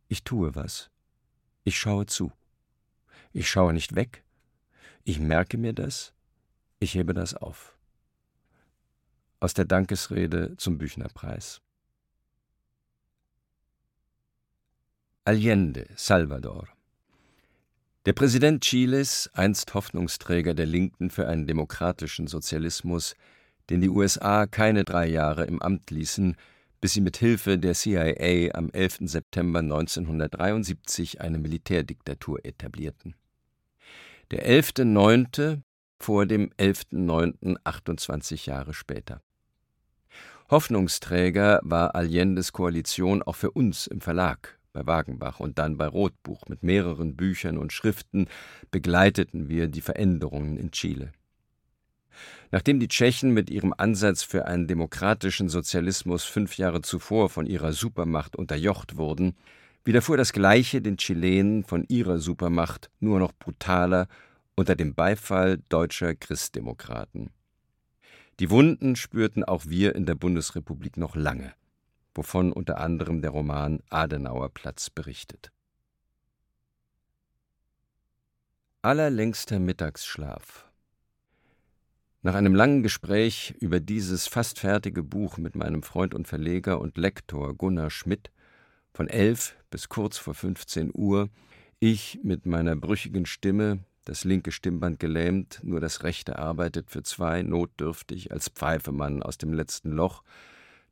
ich 0.09 0.25
tue 0.25 0.57
was. 0.57 0.91
Ich 1.63 1.79
schaue 1.79 2.07
zu. 2.07 2.33
Ich 3.33 3.49
schaue 3.49 3.73
nicht 3.73 3.95
weg. 3.95 4.25
Ich 5.05 5.21
merke 5.21 5.57
mir 5.57 5.73
das. 5.73 6.13
Ich 6.81 6.95
hebe 6.95 7.15
das 7.15 7.35
auf. 7.35 7.79
Aus 9.39 9.55
der 9.55 9.67
Dankesrede 9.67 10.57
zum 10.57 10.79
Büchnerpreis. 10.79 11.61
Allende, 15.25 15.87
Salvador. 15.95 16.67
Der 18.05 18.15
Präsident 18.15 18.65
Chiles, 18.65 19.31
einst 19.33 19.75
Hoffnungsträger 19.75 20.55
der 20.55 20.67
Linken 20.67 21.11
für 21.11 21.29
einen 21.29 21.47
demokratischen 21.47 22.27
Sozialismus, 22.27 23.15
den 23.71 23.81
die 23.81 23.89
USA 23.89 24.47
keine 24.47 24.85
drei 24.85 25.07
Jahre 25.07 25.45
im 25.45 25.63
Amt 25.63 25.91
ließen, 25.91 26.37
bis 26.81 26.95
sie 26.95 27.01
mit 27.01 27.17
Hilfe 27.17 27.59
der 27.59 27.75
CIA 27.75 28.55
am 28.55 28.71
11. 28.71 28.99
September 29.03 29.61
1973 29.61 31.21
eine 31.21 31.39
Militärdiktatur 31.39 32.45
etablierten. 32.45 33.15
Der 34.31 34.49
11.9. 34.49 35.61
vor 35.99 36.27
dem 36.27 36.51
11.9. 36.59 37.57
28 37.65 38.47
Jahre 38.47 38.75
später. 38.75 39.21
Hoffnungsträger 40.51 41.61
war 41.63 41.95
Allendes 41.95 42.53
Koalition 42.53 43.23
auch 43.23 43.37
für 43.37 43.53
uns 43.53 43.87
im 43.87 44.01
Verlag, 44.01 44.59
bei 44.73 44.85
Wagenbach 44.85 45.39
und 45.39 45.59
dann 45.59 45.77
bei 45.77 45.87
Rotbuch 45.87 46.49
mit 46.49 46.63
mehreren 46.65 47.15
Büchern 47.15 47.57
und 47.57 47.73
Schriften 47.73 48.27
begleiteten 48.71 49.49
wir 49.49 49.69
die 49.69 49.81
Veränderungen 49.81 50.57
in 50.57 50.73
Chile. 50.73 51.13
Nachdem 52.51 52.81
die 52.81 52.89
Tschechen 52.89 53.33
mit 53.33 53.51
ihrem 53.51 53.75
Ansatz 53.77 54.23
für 54.23 54.47
einen 54.47 54.67
demokratischen 54.67 55.49
Sozialismus 55.49 56.25
fünf 56.25 56.57
Jahre 56.57 56.83
zuvor 56.83 57.29
von 57.29 57.47
ihrer 57.47 57.73
Supermacht 57.73 58.37
unterjocht 58.37 58.97
wurden, 58.97 59.37
widerfuhr 59.85 60.17
das 60.17 60.33
Gleiche 60.33 60.83
den 60.83 60.97
Chilenen 60.97 61.65
von 61.65 61.85
ihrer 61.89 62.19
Supermacht 62.19 62.91
nur 63.01 63.19
noch 63.19 63.33
brutaler 63.33 64.09
unter 64.57 64.77
dem 64.77 64.95
Beifall 64.95 65.59
deutscher 65.69 66.15
Christdemokraten. 66.15 67.31
Die 68.41 68.51
Wunden 68.51 68.97
spürten 68.97 69.45
auch 69.45 69.67
wir 69.67 69.95
in 69.95 70.07
der 70.07 70.15
Bundesrepublik 70.15 70.97
noch 70.97 71.17
lange 71.17 71.53
wovon 72.15 72.53
unter 72.53 72.79
anderem 72.79 73.23
der 73.23 73.31
Roman 73.31 73.81
Adenauerplatz 73.91 74.91
berichtet. 74.91 75.51
Allerlängster 78.83 79.59
Mittagsschlaf. 79.59 80.70
Nach 82.23 82.35
einem 82.35 82.55
langen 82.55 82.83
Gespräch 82.83 83.55
über 83.61 83.81
dieses 83.81 84.27
fast 84.27 84.59
fertige 84.59 85.03
Buch 85.03 85.39
mit 85.39 85.55
meinem 85.55 85.83
Freund 85.83 86.15
und 86.15 86.29
Verleger 86.29 86.81
und 86.81 86.99
Lektor 86.99 87.55
Gunnar 87.55 87.91
Schmidt 87.91 88.31
von 88.93 89.09
elf 89.09 89.57
bis 89.71 89.89
kurz 89.89 90.19
vor 90.19 90.35
15 90.35 90.91
Uhr, 90.93 91.31
ich 91.79 92.21
mit 92.23 92.45
meiner 92.45 92.77
brüchigen 92.77 93.25
Stimme, 93.25 93.81
das 94.05 94.25
linke 94.25 94.53
Stimmband 94.53 94.99
gelähmt, 94.99 95.61
nur 95.63 95.81
das 95.81 96.03
rechte 96.03 96.39
arbeitet 96.39 96.91
für 96.91 97.03
zwei, 97.03 97.43
notdürftig 97.43 98.33
als 98.33 98.49
Pfeifemann 98.49 99.23
aus 99.23 99.39
dem 99.39 99.53
letzten 99.53 99.93
Loch, 99.93 100.23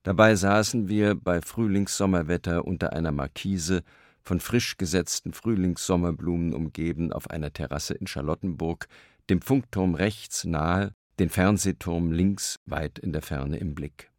Dabei 0.09 0.37
saßen 0.37 0.89
wir 0.89 1.15
bei 1.15 1.43
Frühlingssommerwetter 1.43 2.65
unter 2.65 2.93
einer 2.93 3.13
Markise, 3.13 3.83
von 4.23 4.41
frisch 4.41 4.77
gesetzten 4.77 5.33
Frühlingssommerblumen 5.35 6.55
umgeben, 6.55 7.13
auf 7.13 7.29
einer 7.31 7.53
Terrasse 7.53 7.95
in 7.95 8.07
Charlottenburg, 8.07 8.89
dem 9.29 9.43
Funkturm 9.43 9.95
rechts 9.95 10.45
nahe, 10.45 10.95
den 11.19 11.31
Fernsehturm 11.31 12.13
links 12.13 12.61
weit 12.67 12.99
in 12.99 13.13
der 13.13 13.23
Ferne 13.23 13.59
im 13.59 13.75
Blick. 13.75 14.11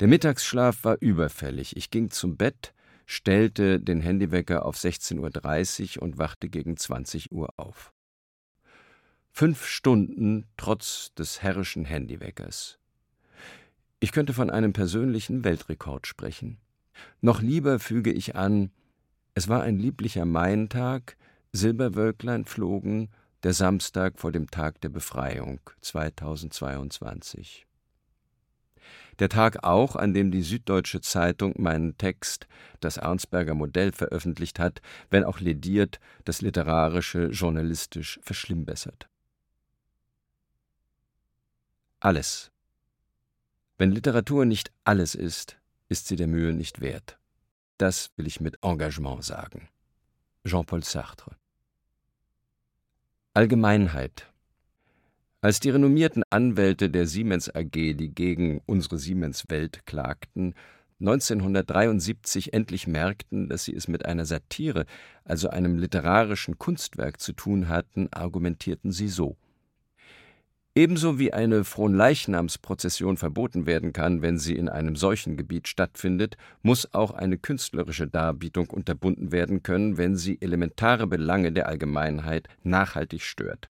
Der 0.00 0.08
Mittagsschlaf 0.08 0.84
war 0.84 0.96
überfällig. 1.00 1.76
Ich 1.76 1.90
ging 1.90 2.10
zum 2.10 2.36
Bett, 2.36 2.72
stellte 3.06 3.80
den 3.80 4.00
Handywecker 4.00 4.64
auf 4.64 4.76
16.30 4.76 5.96
Uhr 5.98 6.02
und 6.02 6.18
wachte 6.18 6.48
gegen 6.48 6.76
20 6.76 7.32
Uhr 7.32 7.52
auf. 7.56 7.92
Fünf 9.30 9.66
Stunden 9.66 10.46
trotz 10.56 11.14
des 11.14 11.42
herrischen 11.42 11.84
Handyweckers. 11.84 12.78
Ich 14.00 14.12
könnte 14.12 14.32
von 14.32 14.50
einem 14.50 14.72
persönlichen 14.72 15.44
Weltrekord 15.44 16.06
sprechen. 16.06 16.58
Noch 17.20 17.42
lieber 17.42 17.78
füge 17.78 18.12
ich 18.12 18.36
an, 18.36 18.70
es 19.34 19.48
war 19.48 19.62
ein 19.62 19.78
lieblicher 19.78 20.24
Maintag, 20.24 21.16
Silberwölklein 21.52 22.44
flogen, 22.44 23.10
der 23.42 23.52
Samstag 23.52 24.18
vor 24.18 24.32
dem 24.32 24.50
Tag 24.50 24.80
der 24.80 24.88
Befreiung 24.88 25.60
2022. 25.80 27.66
Der 29.18 29.28
Tag 29.28 29.64
auch, 29.64 29.96
an 29.96 30.14
dem 30.14 30.30
die 30.30 30.42
Süddeutsche 30.42 31.00
Zeitung 31.00 31.54
meinen 31.58 31.98
Text, 31.98 32.46
das 32.80 32.98
Arnsberger 32.98 33.54
Modell, 33.54 33.92
veröffentlicht 33.92 34.58
hat, 34.58 34.80
wenn 35.10 35.24
auch 35.24 35.40
lediert, 35.40 36.00
das 36.24 36.40
Literarische 36.40 37.26
journalistisch 37.26 38.18
verschlimmbessert. 38.22 39.08
Alles 42.00 42.50
wenn 43.80 43.92
Literatur 43.92 44.44
nicht 44.44 44.70
alles 44.84 45.14
ist, 45.14 45.56
ist 45.88 46.06
sie 46.06 46.16
der 46.16 46.26
Mühe 46.26 46.52
nicht 46.52 46.82
wert. 46.82 47.18
Das 47.78 48.10
will 48.16 48.26
ich 48.26 48.38
mit 48.38 48.58
Engagement 48.62 49.24
sagen. 49.24 49.70
Jean-Paul 50.44 50.84
Sartre. 50.84 51.39
Allgemeinheit. 53.32 54.26
Als 55.40 55.60
die 55.60 55.70
renommierten 55.70 56.24
Anwälte 56.30 56.90
der 56.90 57.06
Siemens 57.06 57.48
AG, 57.54 57.70
die 57.70 58.12
gegen 58.12 58.60
unsere 58.66 58.98
Siemens 58.98 59.44
Welt 59.48 59.86
klagten, 59.86 60.54
1973 60.98 62.52
endlich 62.52 62.88
merkten, 62.88 63.48
dass 63.48 63.64
sie 63.64 63.74
es 63.74 63.86
mit 63.86 64.04
einer 64.04 64.26
Satire, 64.26 64.84
also 65.24 65.48
einem 65.48 65.78
literarischen 65.78 66.58
Kunstwerk 66.58 67.20
zu 67.20 67.32
tun 67.32 67.68
hatten, 67.68 68.08
argumentierten 68.12 68.90
sie 68.90 69.08
so 69.08 69.36
Ebenso 70.76 71.18
wie 71.18 71.32
eine 71.32 71.64
Fronleichnamsprozession 71.64 73.16
verboten 73.16 73.66
werden 73.66 73.92
kann, 73.92 74.22
wenn 74.22 74.38
sie 74.38 74.54
in 74.54 74.68
einem 74.68 74.94
solchen 74.94 75.36
Gebiet 75.36 75.66
stattfindet, 75.66 76.36
muss 76.62 76.94
auch 76.94 77.10
eine 77.10 77.38
künstlerische 77.38 78.06
Darbietung 78.06 78.70
unterbunden 78.70 79.32
werden 79.32 79.64
können, 79.64 79.98
wenn 79.98 80.14
sie 80.14 80.40
elementare 80.40 81.08
Belange 81.08 81.50
der 81.50 81.66
Allgemeinheit 81.66 82.46
nachhaltig 82.62 83.22
stört. 83.22 83.68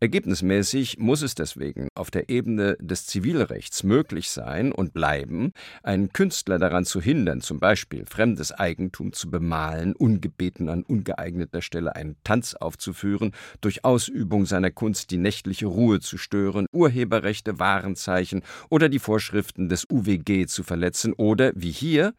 Ergebnismäßig 0.00 0.98
muss 0.98 1.22
es 1.22 1.34
deswegen 1.34 1.88
auf 1.94 2.10
der 2.10 2.28
Ebene 2.28 2.76
des 2.78 3.06
Zivilrechts 3.06 3.84
möglich 3.84 4.28
sein 4.28 4.70
und 4.70 4.92
bleiben, 4.92 5.52
einen 5.82 6.12
Künstler 6.12 6.58
daran 6.58 6.84
zu 6.84 7.00
hindern, 7.00 7.40
zum 7.40 7.58
Beispiel 7.58 8.04
fremdes 8.04 8.52
Eigentum 8.52 9.14
zu 9.14 9.30
bemalen, 9.30 9.94
ungebeten 9.94 10.68
an 10.68 10.82
ungeeigneter 10.82 11.62
Stelle 11.62 11.96
einen 11.96 12.16
Tanz 12.22 12.54
aufzuführen, 12.54 13.32
durch 13.62 13.84
Ausübung 13.84 14.44
seiner 14.44 14.70
Kunst 14.70 15.10
die 15.10 15.16
nächtliche 15.16 15.66
Ruhe 15.66 16.00
zu 16.00 16.18
stören, 16.18 16.66
Urheberrechte, 16.70 17.58
Warenzeichen 17.58 18.42
oder 18.68 18.90
die 18.90 18.98
Vorschriften 18.98 19.70
des 19.70 19.86
UWG 19.90 20.46
zu 20.46 20.64
verletzen 20.64 21.14
oder, 21.14 21.52
wie 21.54 21.70
hier, 21.70 22.12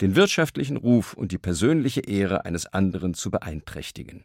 den 0.00 0.14
wirtschaftlichen 0.14 0.76
Ruf 0.76 1.14
und 1.14 1.32
die 1.32 1.38
persönliche 1.38 2.02
Ehre 2.02 2.44
eines 2.44 2.66
anderen 2.66 3.14
zu 3.14 3.30
beeinträchtigen 3.30 4.24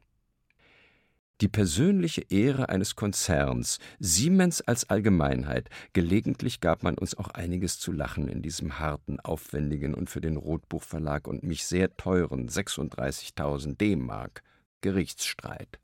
die 1.42 1.48
persönliche 1.48 2.22
Ehre 2.30 2.70
eines 2.70 2.96
Konzerns, 2.96 3.80
Siemens 4.00 4.62
als 4.62 4.90
Allgemeinheit. 4.90 5.70
Gelegentlich 5.94 6.62
gab 6.62 6.84
man 6.84 6.98
uns 6.98 7.16
auch 7.16 7.30
einiges 7.30 7.80
zu 7.80 7.92
lachen 7.92 8.28
in 8.28 8.42
diesem 8.42 8.80
harten, 8.80 9.20
aufwendigen 9.20 9.94
und 9.94 10.10
für 10.10 10.22
den 10.22 10.38
Rotbuchverlag 10.38 11.28
und 11.28 11.44
mich 11.44 11.66
sehr 11.66 11.96
teuren 11.98 12.48
36.000 12.48 13.78
D-Mark 13.78 14.44
Gerichtsstreit. 14.82 15.80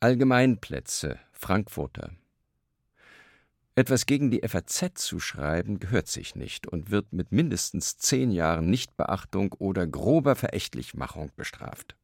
Allgemeinplätze, 0.00 1.18
Frankfurter. 1.32 2.12
Etwas 3.76 4.06
gegen 4.06 4.30
die 4.30 4.46
FAZ 4.46 4.92
zu 4.94 5.18
schreiben 5.18 5.80
gehört 5.80 6.06
sich 6.06 6.36
nicht 6.36 6.68
und 6.68 6.90
wird 6.92 7.12
mit 7.12 7.32
mindestens 7.32 7.98
zehn 7.98 8.30
Jahren 8.30 8.70
Nichtbeachtung 8.70 9.52
oder 9.54 9.84
grober 9.86 10.36
Verächtlichmachung 10.36 11.32
bestraft. 11.34 11.96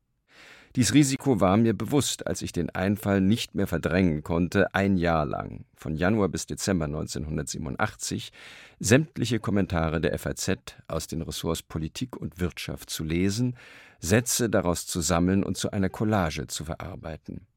Dies 0.76 0.94
Risiko 0.94 1.40
war 1.40 1.56
mir 1.56 1.74
bewusst, 1.74 2.28
als 2.28 2.42
ich 2.42 2.52
den 2.52 2.70
Einfall 2.70 3.20
nicht 3.20 3.56
mehr 3.56 3.66
verdrängen 3.66 4.22
konnte, 4.22 4.72
ein 4.72 4.98
Jahr 4.98 5.26
lang, 5.26 5.64
von 5.74 5.96
Januar 5.96 6.28
bis 6.28 6.46
Dezember 6.46 6.84
1987, 6.84 8.30
sämtliche 8.78 9.40
Kommentare 9.40 10.00
der 10.00 10.16
FAZ 10.16 10.76
aus 10.86 11.08
den 11.08 11.22
Ressorts 11.22 11.64
Politik 11.64 12.16
und 12.16 12.38
Wirtschaft 12.38 12.88
zu 12.88 13.02
lesen, 13.02 13.56
Sätze 13.98 14.48
daraus 14.48 14.86
zu 14.86 15.00
sammeln 15.00 15.42
und 15.42 15.56
zu 15.56 15.72
einer 15.72 15.88
Collage 15.88 16.46
zu 16.46 16.64
verarbeiten. 16.64 17.48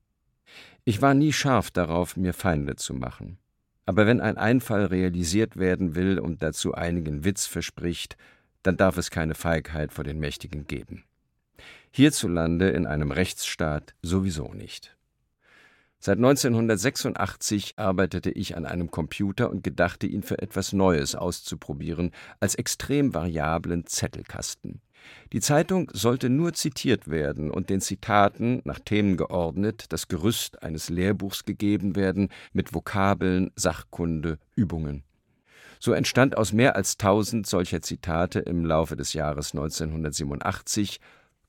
Ich 0.84 1.04
war 1.04 1.14
nie 1.14 1.34
scharf 1.34 1.70
darauf, 1.70 2.18
mir 2.18 2.34
Feinde 2.34 2.78
zu 2.78 2.96
machen. 2.96 3.38
Aber 3.86 4.08
wenn 4.08 4.22
ein 4.22 4.38
Einfall 4.38 4.86
realisiert 4.86 5.58
werden 5.58 5.94
will 5.94 6.18
und 6.18 6.42
dazu 6.42 6.74
einigen 6.74 7.24
Witz 7.24 7.46
verspricht, 7.46 8.18
dann 8.64 8.76
darf 8.76 8.98
es 8.98 9.12
keine 9.12 9.36
Feigheit 9.36 9.94
vor 9.94 10.04
den 10.04 10.20
Mächtigen 10.20 10.66
geben. 10.66 11.04
Hierzulande 11.96 12.72
in 12.72 12.88
einem 12.88 13.12
Rechtsstaat 13.12 13.94
sowieso 14.02 14.52
nicht. 14.52 14.98
Seit 16.00 16.18
1986 16.18 17.76
arbeitete 17.78 18.32
ich 18.32 18.58
an 18.58 18.66
einem 18.66 18.90
Computer 18.90 19.52
und 19.52 19.64
gedachte, 19.64 20.08
ihn 20.08 20.24
für 20.24 20.42
etwas 20.42 20.74
Neues 20.74 21.14
auszuprobieren, 21.14 22.10
als 22.40 22.56
extrem 22.56 23.14
variablen 23.14 23.86
Zettelkasten. 23.86 24.82
Die 25.34 25.40
Zeitung 25.40 25.92
sollte 25.94 26.32
nur 26.32 26.54
zitiert 26.54 27.12
werden 27.12 27.52
und 27.52 27.70
den 27.70 27.80
Zitaten 27.80 28.62
nach 28.64 28.80
Themen 28.80 29.16
geordnet 29.16 29.86
das 29.90 30.08
Gerüst 30.08 30.64
eines 30.64 30.90
Lehrbuchs 30.90 31.46
gegeben 31.46 31.96
werden 31.96 32.30
mit 32.54 32.74
Vokabeln, 32.74 33.52
Sachkunde, 33.56 34.40
Übungen. 34.56 35.04
So 35.80 35.94
entstand 35.94 36.38
aus 36.38 36.54
mehr 36.54 36.76
als 36.76 36.98
tausend 36.98 37.46
solcher 37.46 37.84
Zitate 37.84 38.40
im 38.40 38.66
Laufe 38.66 38.96
des 38.96 39.14
Jahres 39.14 39.54
1987 39.54 41.00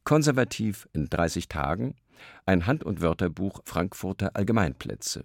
Konservativ 0.04 0.88
in 0.92 1.08
30 1.08 1.48
Tagen 1.48 1.94
ein 2.46 2.66
Hand- 2.66 2.84
und 2.84 3.00
Wörterbuch 3.00 3.62
Frankfurter 3.64 4.36
Allgemeinplätze. 4.36 5.24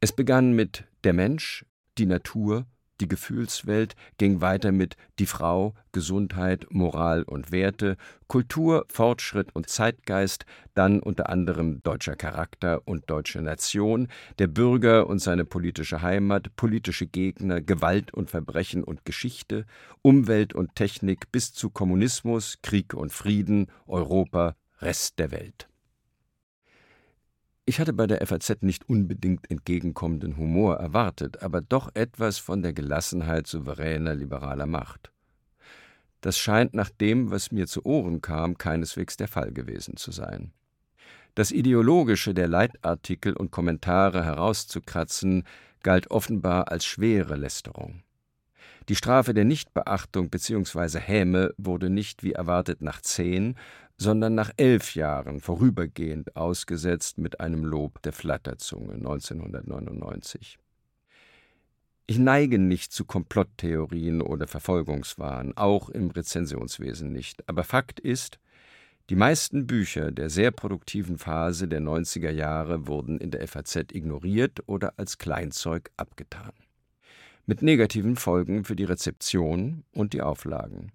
Es 0.00 0.12
begann 0.12 0.52
mit 0.52 0.84
Der 1.04 1.12
Mensch, 1.12 1.64
die 1.98 2.06
Natur, 2.06 2.66
die 3.00 3.08
Gefühlswelt, 3.08 3.94
ging 4.18 4.40
weiter 4.40 4.72
mit 4.72 4.96
Die 5.18 5.26
Frau, 5.26 5.74
Gesundheit, 5.92 6.66
Moral 6.70 7.22
und 7.22 7.52
Werte, 7.52 7.96
Kultur, 8.26 8.84
Fortschritt 8.88 9.54
und 9.54 9.68
Zeitgeist, 9.68 10.46
dann 10.74 11.00
unter 11.00 11.28
anderem 11.28 11.82
Deutscher 11.82 12.16
Charakter 12.16 12.82
und 12.86 13.10
Deutsche 13.10 13.42
Nation, 13.42 14.08
der 14.38 14.48
Bürger 14.48 15.06
und 15.06 15.20
seine 15.20 15.44
politische 15.44 16.02
Heimat, 16.02 16.54
politische 16.56 17.06
Gegner, 17.06 17.60
Gewalt 17.60 18.12
und 18.14 18.30
Verbrechen 18.30 18.84
und 18.84 19.04
Geschichte, 19.04 19.66
Umwelt 20.02 20.54
und 20.54 20.74
Technik 20.74 21.30
bis 21.32 21.52
zu 21.52 21.70
Kommunismus, 21.70 22.58
Krieg 22.62 22.94
und 22.94 23.12
Frieden, 23.12 23.68
Europa, 23.86 24.56
Rest 24.80 25.18
der 25.18 25.30
Welt. 25.30 25.68
Ich 27.66 27.80
hatte 27.80 27.94
bei 27.94 28.06
der 28.06 28.26
FAZ 28.26 28.58
nicht 28.60 28.88
unbedingt 28.90 29.50
entgegenkommenden 29.50 30.36
Humor 30.36 30.76
erwartet, 30.76 31.42
aber 31.42 31.62
doch 31.62 31.90
etwas 31.94 32.36
von 32.36 32.62
der 32.62 32.74
Gelassenheit 32.74 33.46
souveräner 33.46 34.14
liberaler 34.14 34.66
Macht. 34.66 35.10
Das 36.20 36.38
scheint 36.38 36.74
nach 36.74 36.90
dem, 36.90 37.30
was 37.30 37.52
mir 37.52 37.66
zu 37.66 37.84
Ohren 37.86 38.20
kam, 38.20 38.58
keineswegs 38.58 39.16
der 39.16 39.28
Fall 39.28 39.52
gewesen 39.52 39.96
zu 39.96 40.10
sein. 40.10 40.52
Das 41.34 41.50
Ideologische 41.52 42.34
der 42.34 42.48
Leitartikel 42.48 43.34
und 43.34 43.50
Kommentare 43.50 44.24
herauszukratzen, 44.24 45.44
galt 45.82 46.10
offenbar 46.10 46.70
als 46.70 46.84
schwere 46.84 47.36
Lästerung. 47.36 48.02
Die 48.90 48.96
Strafe 48.96 49.32
der 49.32 49.46
Nichtbeachtung 49.46 50.28
bzw. 50.28 50.98
Häme 50.98 51.54
wurde 51.56 51.88
nicht 51.88 52.22
wie 52.22 52.32
erwartet 52.32 52.82
nach 52.82 53.00
zehn, 53.00 53.56
sondern 53.96 54.34
nach 54.34 54.50
elf 54.58 54.94
Jahren 54.94 55.40
vorübergehend 55.40 56.36
ausgesetzt 56.36 57.16
mit 57.16 57.40
einem 57.40 57.64
Lob 57.64 58.02
der 58.02 58.12
Flatterzunge 58.12 58.94
1999. 58.94 60.58
Ich 62.06 62.18
neige 62.18 62.58
nicht 62.58 62.92
zu 62.92 63.06
Komplotttheorien 63.06 64.20
oder 64.20 64.46
Verfolgungswahn, 64.46 65.56
auch 65.56 65.88
im 65.88 66.10
Rezensionswesen 66.10 67.10
nicht. 67.10 67.48
Aber 67.48 67.64
Fakt 67.64 67.98
ist, 67.98 68.38
die 69.08 69.16
meisten 69.16 69.66
Bücher 69.66 70.10
der 70.10 70.28
sehr 70.28 70.50
produktiven 70.50 71.16
Phase 71.16 71.68
der 71.68 71.80
90er 71.80 72.30
Jahre 72.30 72.86
wurden 72.86 73.16
in 73.18 73.30
der 73.30 73.46
FAZ 73.48 73.76
ignoriert 73.92 74.60
oder 74.66 74.92
als 74.98 75.16
Kleinzeug 75.16 75.90
abgetan. 75.96 76.52
Mit 77.46 77.60
negativen 77.60 78.16
Folgen 78.16 78.64
für 78.64 78.74
die 78.74 78.84
Rezeption 78.84 79.84
und 79.92 80.14
die 80.14 80.22
Auflagen. 80.22 80.92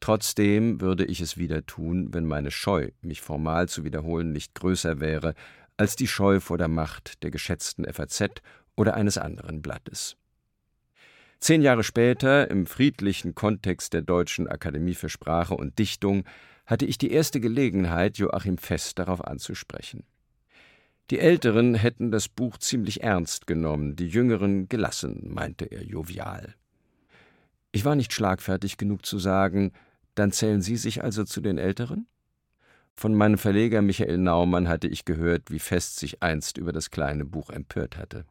Trotzdem 0.00 0.80
würde 0.80 1.04
ich 1.04 1.20
es 1.20 1.36
wieder 1.36 1.64
tun, 1.64 2.12
wenn 2.12 2.24
meine 2.24 2.50
Scheu, 2.50 2.88
mich 3.02 3.20
formal 3.20 3.68
zu 3.68 3.84
wiederholen, 3.84 4.32
nicht 4.32 4.54
größer 4.54 4.98
wäre 4.98 5.34
als 5.76 5.94
die 5.94 6.08
Scheu 6.08 6.40
vor 6.40 6.58
der 6.58 6.68
Macht 6.68 7.22
der 7.22 7.30
geschätzten 7.30 7.90
FAZ 7.90 8.42
oder 8.76 8.94
eines 8.94 9.16
anderen 9.16 9.62
Blattes. 9.62 10.16
Zehn 11.38 11.62
Jahre 11.62 11.84
später, 11.84 12.50
im 12.50 12.66
friedlichen 12.66 13.34
Kontext 13.34 13.94
der 13.94 14.02
Deutschen 14.02 14.48
Akademie 14.48 14.94
für 14.94 15.08
Sprache 15.08 15.54
und 15.54 15.78
Dichtung, 15.78 16.24
hatte 16.66 16.84
ich 16.84 16.98
die 16.98 17.12
erste 17.12 17.40
Gelegenheit, 17.40 18.18
Joachim 18.18 18.58
Fest 18.58 18.98
darauf 18.98 19.24
anzusprechen. 19.24 20.04
Die 21.10 21.18
Älteren 21.18 21.74
hätten 21.74 22.12
das 22.12 22.28
Buch 22.28 22.56
ziemlich 22.58 23.02
ernst 23.02 23.48
genommen, 23.48 23.96
die 23.96 24.06
Jüngeren 24.06 24.68
gelassen, 24.68 25.28
meinte 25.34 25.64
er 25.64 25.82
jovial. 25.82 26.54
Ich 27.72 27.84
war 27.84 27.96
nicht 27.96 28.12
schlagfertig 28.12 28.76
genug 28.76 29.04
zu 29.04 29.18
sagen, 29.18 29.72
dann 30.14 30.30
zählen 30.30 30.62
Sie 30.62 30.76
sich 30.76 31.02
also 31.02 31.24
zu 31.24 31.40
den 31.40 31.58
Älteren? 31.58 32.06
Von 32.94 33.14
meinem 33.14 33.38
Verleger 33.38 33.82
Michael 33.82 34.18
Naumann 34.18 34.68
hatte 34.68 34.86
ich 34.86 35.04
gehört, 35.04 35.50
wie 35.50 35.58
fest 35.58 35.98
sich 35.98 36.22
einst 36.22 36.58
über 36.58 36.72
das 36.72 36.90
kleine 36.90 37.24
Buch 37.24 37.50
empört 37.50 37.96
hatte. 37.96 38.24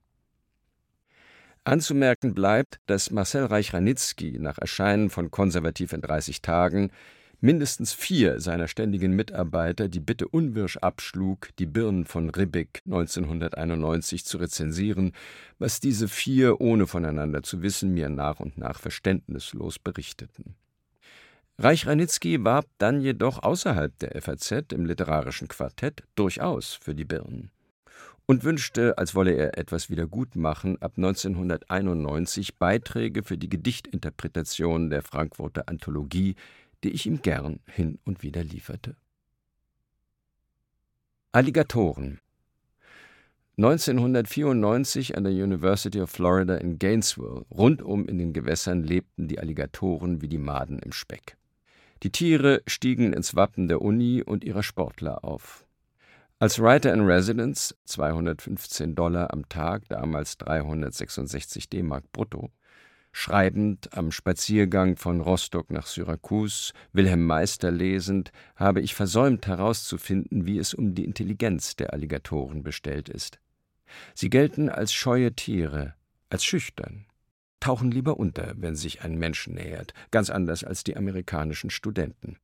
Anzumerken 1.66 2.34
bleibt, 2.34 2.80
dass 2.86 3.12
Marcel 3.12 3.46
Reich-Ranitzky 3.46 4.40
nach 4.40 4.58
Erscheinen 4.58 5.10
von 5.10 5.32
Konservativ 5.32 5.92
in 5.92 6.02
30 6.02 6.42
Tagen 6.42 6.92
mindestens 7.42 7.94
vier 7.94 8.40
seiner 8.40 8.68
ständigen 8.68 9.16
Mitarbeiter 9.16 9.88
die 9.88 10.00
Bitte 10.00 10.28
unwirsch 10.28 10.78
abschlug, 10.78 11.50
die 11.58 11.66
Birnen 11.66 12.06
von 12.06 12.30
Ribbeck 12.30 12.82
1991 12.86 14.26
zu 14.26 14.38
rezensieren, 14.38 15.14
was 15.58 15.80
diese 15.80 16.08
vier, 16.08 16.62
ohne 16.62 16.88
voneinander 16.88 17.44
zu 17.44 17.62
wissen, 17.62 17.94
mir 17.94 18.10
nach 18.10 18.40
und 18.40 18.58
nach 18.58 18.80
verständnislos 18.80 19.80
berichteten. 19.80 20.56
Reich-Ranitzky 21.58 22.44
warb 22.44 22.68
dann 22.78 23.02
jedoch 23.02 23.44
außerhalb 23.44 23.98
der 24.00 24.22
FAZ 24.22 24.72
im 24.74 24.86
literarischen 24.86 25.50
Quartett 25.50 26.04
durchaus 26.16 26.74
für 26.74 26.96
die 26.96 27.06
Birnen 27.06 27.52
und 28.30 28.44
wünschte, 28.44 28.96
als 29.00 29.16
wolle 29.16 29.32
er 29.32 29.58
etwas 29.58 29.90
wiedergutmachen, 29.90 30.80
ab 30.84 30.94
1991 30.98 32.60
Beiträge 32.60 33.24
für 33.24 33.40
die 33.40 33.50
Gedichtinterpretation 33.50 34.92
der 34.92 35.02
Frankfurter 35.02 35.68
Anthologie, 35.68 36.36
die 36.84 36.92
ich 36.92 37.06
ihm 37.06 37.22
gern 37.22 37.60
hin 37.66 38.00
und 38.06 38.24
wieder 38.24 38.44
lieferte. 38.44 38.96
Alligatoren 41.32 42.20
1994 43.58 45.18
an 45.18 45.26
der 45.26 45.34
University 45.34 46.00
of 46.00 46.10
Florida 46.10 46.56
in 46.56 46.80
Gainesville, 46.80 47.46
rundum 47.52 48.08
in 48.08 48.18
den 48.18 48.32
Gewässern 48.32 48.84
lebten 48.84 49.28
die 49.28 49.38
Alligatoren 49.38 50.22
wie 50.22 50.30
die 50.30 50.38
Maden 50.38 50.80
im 50.80 50.94
Speck. 50.94 51.36
Die 52.02 52.10
Tiere 52.10 52.62
stiegen 52.68 53.12
ins 53.12 53.36
Wappen 53.36 53.68
der 53.68 53.82
Uni 53.82 54.24
und 54.24 54.46
ihrer 54.46 54.64
Sportler 54.64 55.26
auf. 55.26 55.66
Als 56.40 56.62
Writer 56.62 56.94
in 56.94 57.02
Residence, 57.02 57.76
215 57.84 58.96
Dollar 58.96 59.34
am 59.34 59.50
Tag, 59.50 59.90
damals 59.90 60.38
366 60.38 61.68
D-Mark 61.68 62.10
brutto, 62.14 62.50
schreibend 63.12 63.96
am 63.98 64.12
Spaziergang 64.12 64.96
von 64.96 65.22
Rostock 65.22 65.72
nach 65.72 65.88
Syrakus, 65.88 66.74
Wilhelm 66.94 67.26
Meister 67.26 67.72
lesend, 67.72 68.32
habe 68.56 68.82
ich 68.82 68.96
versäumt 68.96 69.48
herauszufinden, 69.48 70.46
wie 70.46 70.60
es 70.60 70.74
um 70.74 70.96
die 70.96 71.06
Intelligenz 71.06 71.76
der 71.76 71.94
Alligatoren 71.94 72.64
bestellt 72.64 73.10
ist. 73.10 73.40
Sie 74.14 74.30
gelten 74.30 74.70
als 74.70 74.94
scheue 74.94 75.34
Tiere, 75.34 75.96
als 76.30 76.46
schüchtern, 76.46 77.06
tauchen 77.60 77.92
lieber 77.92 78.18
unter, 78.18 78.54
wenn 78.58 78.76
sich 78.76 79.02
ein 79.02 79.18
Mensch 79.18 79.48
nähert, 79.48 79.94
ganz 80.12 80.30
anders 80.30 80.64
als 80.64 80.84
die 80.84 80.96
amerikanischen 80.96 81.70
Studenten. 81.70 82.38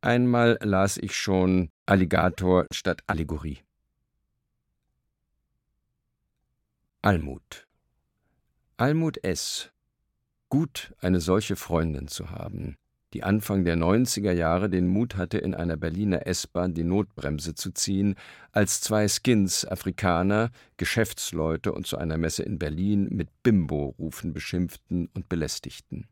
Einmal 0.00 0.58
las 0.60 0.96
ich 0.98 1.16
schon 1.16 1.70
Alligator 1.86 2.66
statt 2.70 3.02
Allegorie. 3.06 3.60
Almut. 7.02 7.66
Almut 8.76 9.22
S. 9.22 9.70
Gut, 10.48 10.96
eine 10.98 11.20
solche 11.20 11.54
Freundin 11.54 12.08
zu 12.08 12.30
haben, 12.30 12.76
die 13.12 13.22
Anfang 13.22 13.64
der 13.64 13.76
90er 13.76 14.32
Jahre 14.32 14.68
den 14.68 14.88
Mut 14.88 15.14
hatte, 15.14 15.38
in 15.38 15.54
einer 15.54 15.76
Berliner 15.76 16.26
S-Bahn 16.26 16.74
die 16.74 16.82
Notbremse 16.82 17.54
zu 17.54 17.70
ziehen, 17.70 18.16
als 18.50 18.80
zwei 18.80 19.06
Skins 19.06 19.64
Afrikaner, 19.64 20.50
Geschäftsleute 20.76 21.72
und 21.72 21.86
zu 21.86 21.98
einer 21.98 22.18
Messe 22.18 22.42
in 22.42 22.58
Berlin 22.58 23.06
mit 23.12 23.28
Bimbo-Rufen 23.44 24.32
beschimpften 24.32 25.08
und 25.14 25.28
belästigten. 25.28 26.08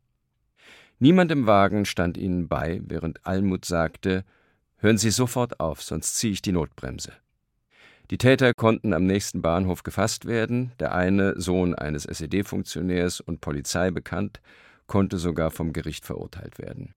Niemand 1.00 1.32
im 1.32 1.48
Wagen 1.48 1.84
stand 1.84 2.16
ihnen 2.16 2.46
bei, 2.46 2.80
während 2.84 3.26
Almut 3.26 3.64
sagte: 3.64 4.24
Hören 4.76 4.98
Sie 4.98 5.10
sofort 5.10 5.58
auf, 5.58 5.82
sonst 5.82 6.14
ziehe 6.14 6.32
ich 6.32 6.42
die 6.42 6.52
Notbremse. 6.52 7.12
Die 8.12 8.18
Täter 8.18 8.52
konnten 8.52 8.92
am 8.92 9.06
nächsten 9.06 9.40
Bahnhof 9.40 9.84
gefasst 9.84 10.26
werden, 10.26 10.72
der 10.78 10.94
eine, 10.94 11.40
Sohn 11.40 11.74
eines 11.74 12.04
SED-Funktionärs 12.04 13.22
und 13.22 13.40
Polizei 13.40 13.90
bekannt, 13.90 14.42
konnte 14.86 15.16
sogar 15.16 15.50
vom 15.50 15.72
Gericht 15.72 16.04
verurteilt 16.04 16.58
werden. 16.58 16.92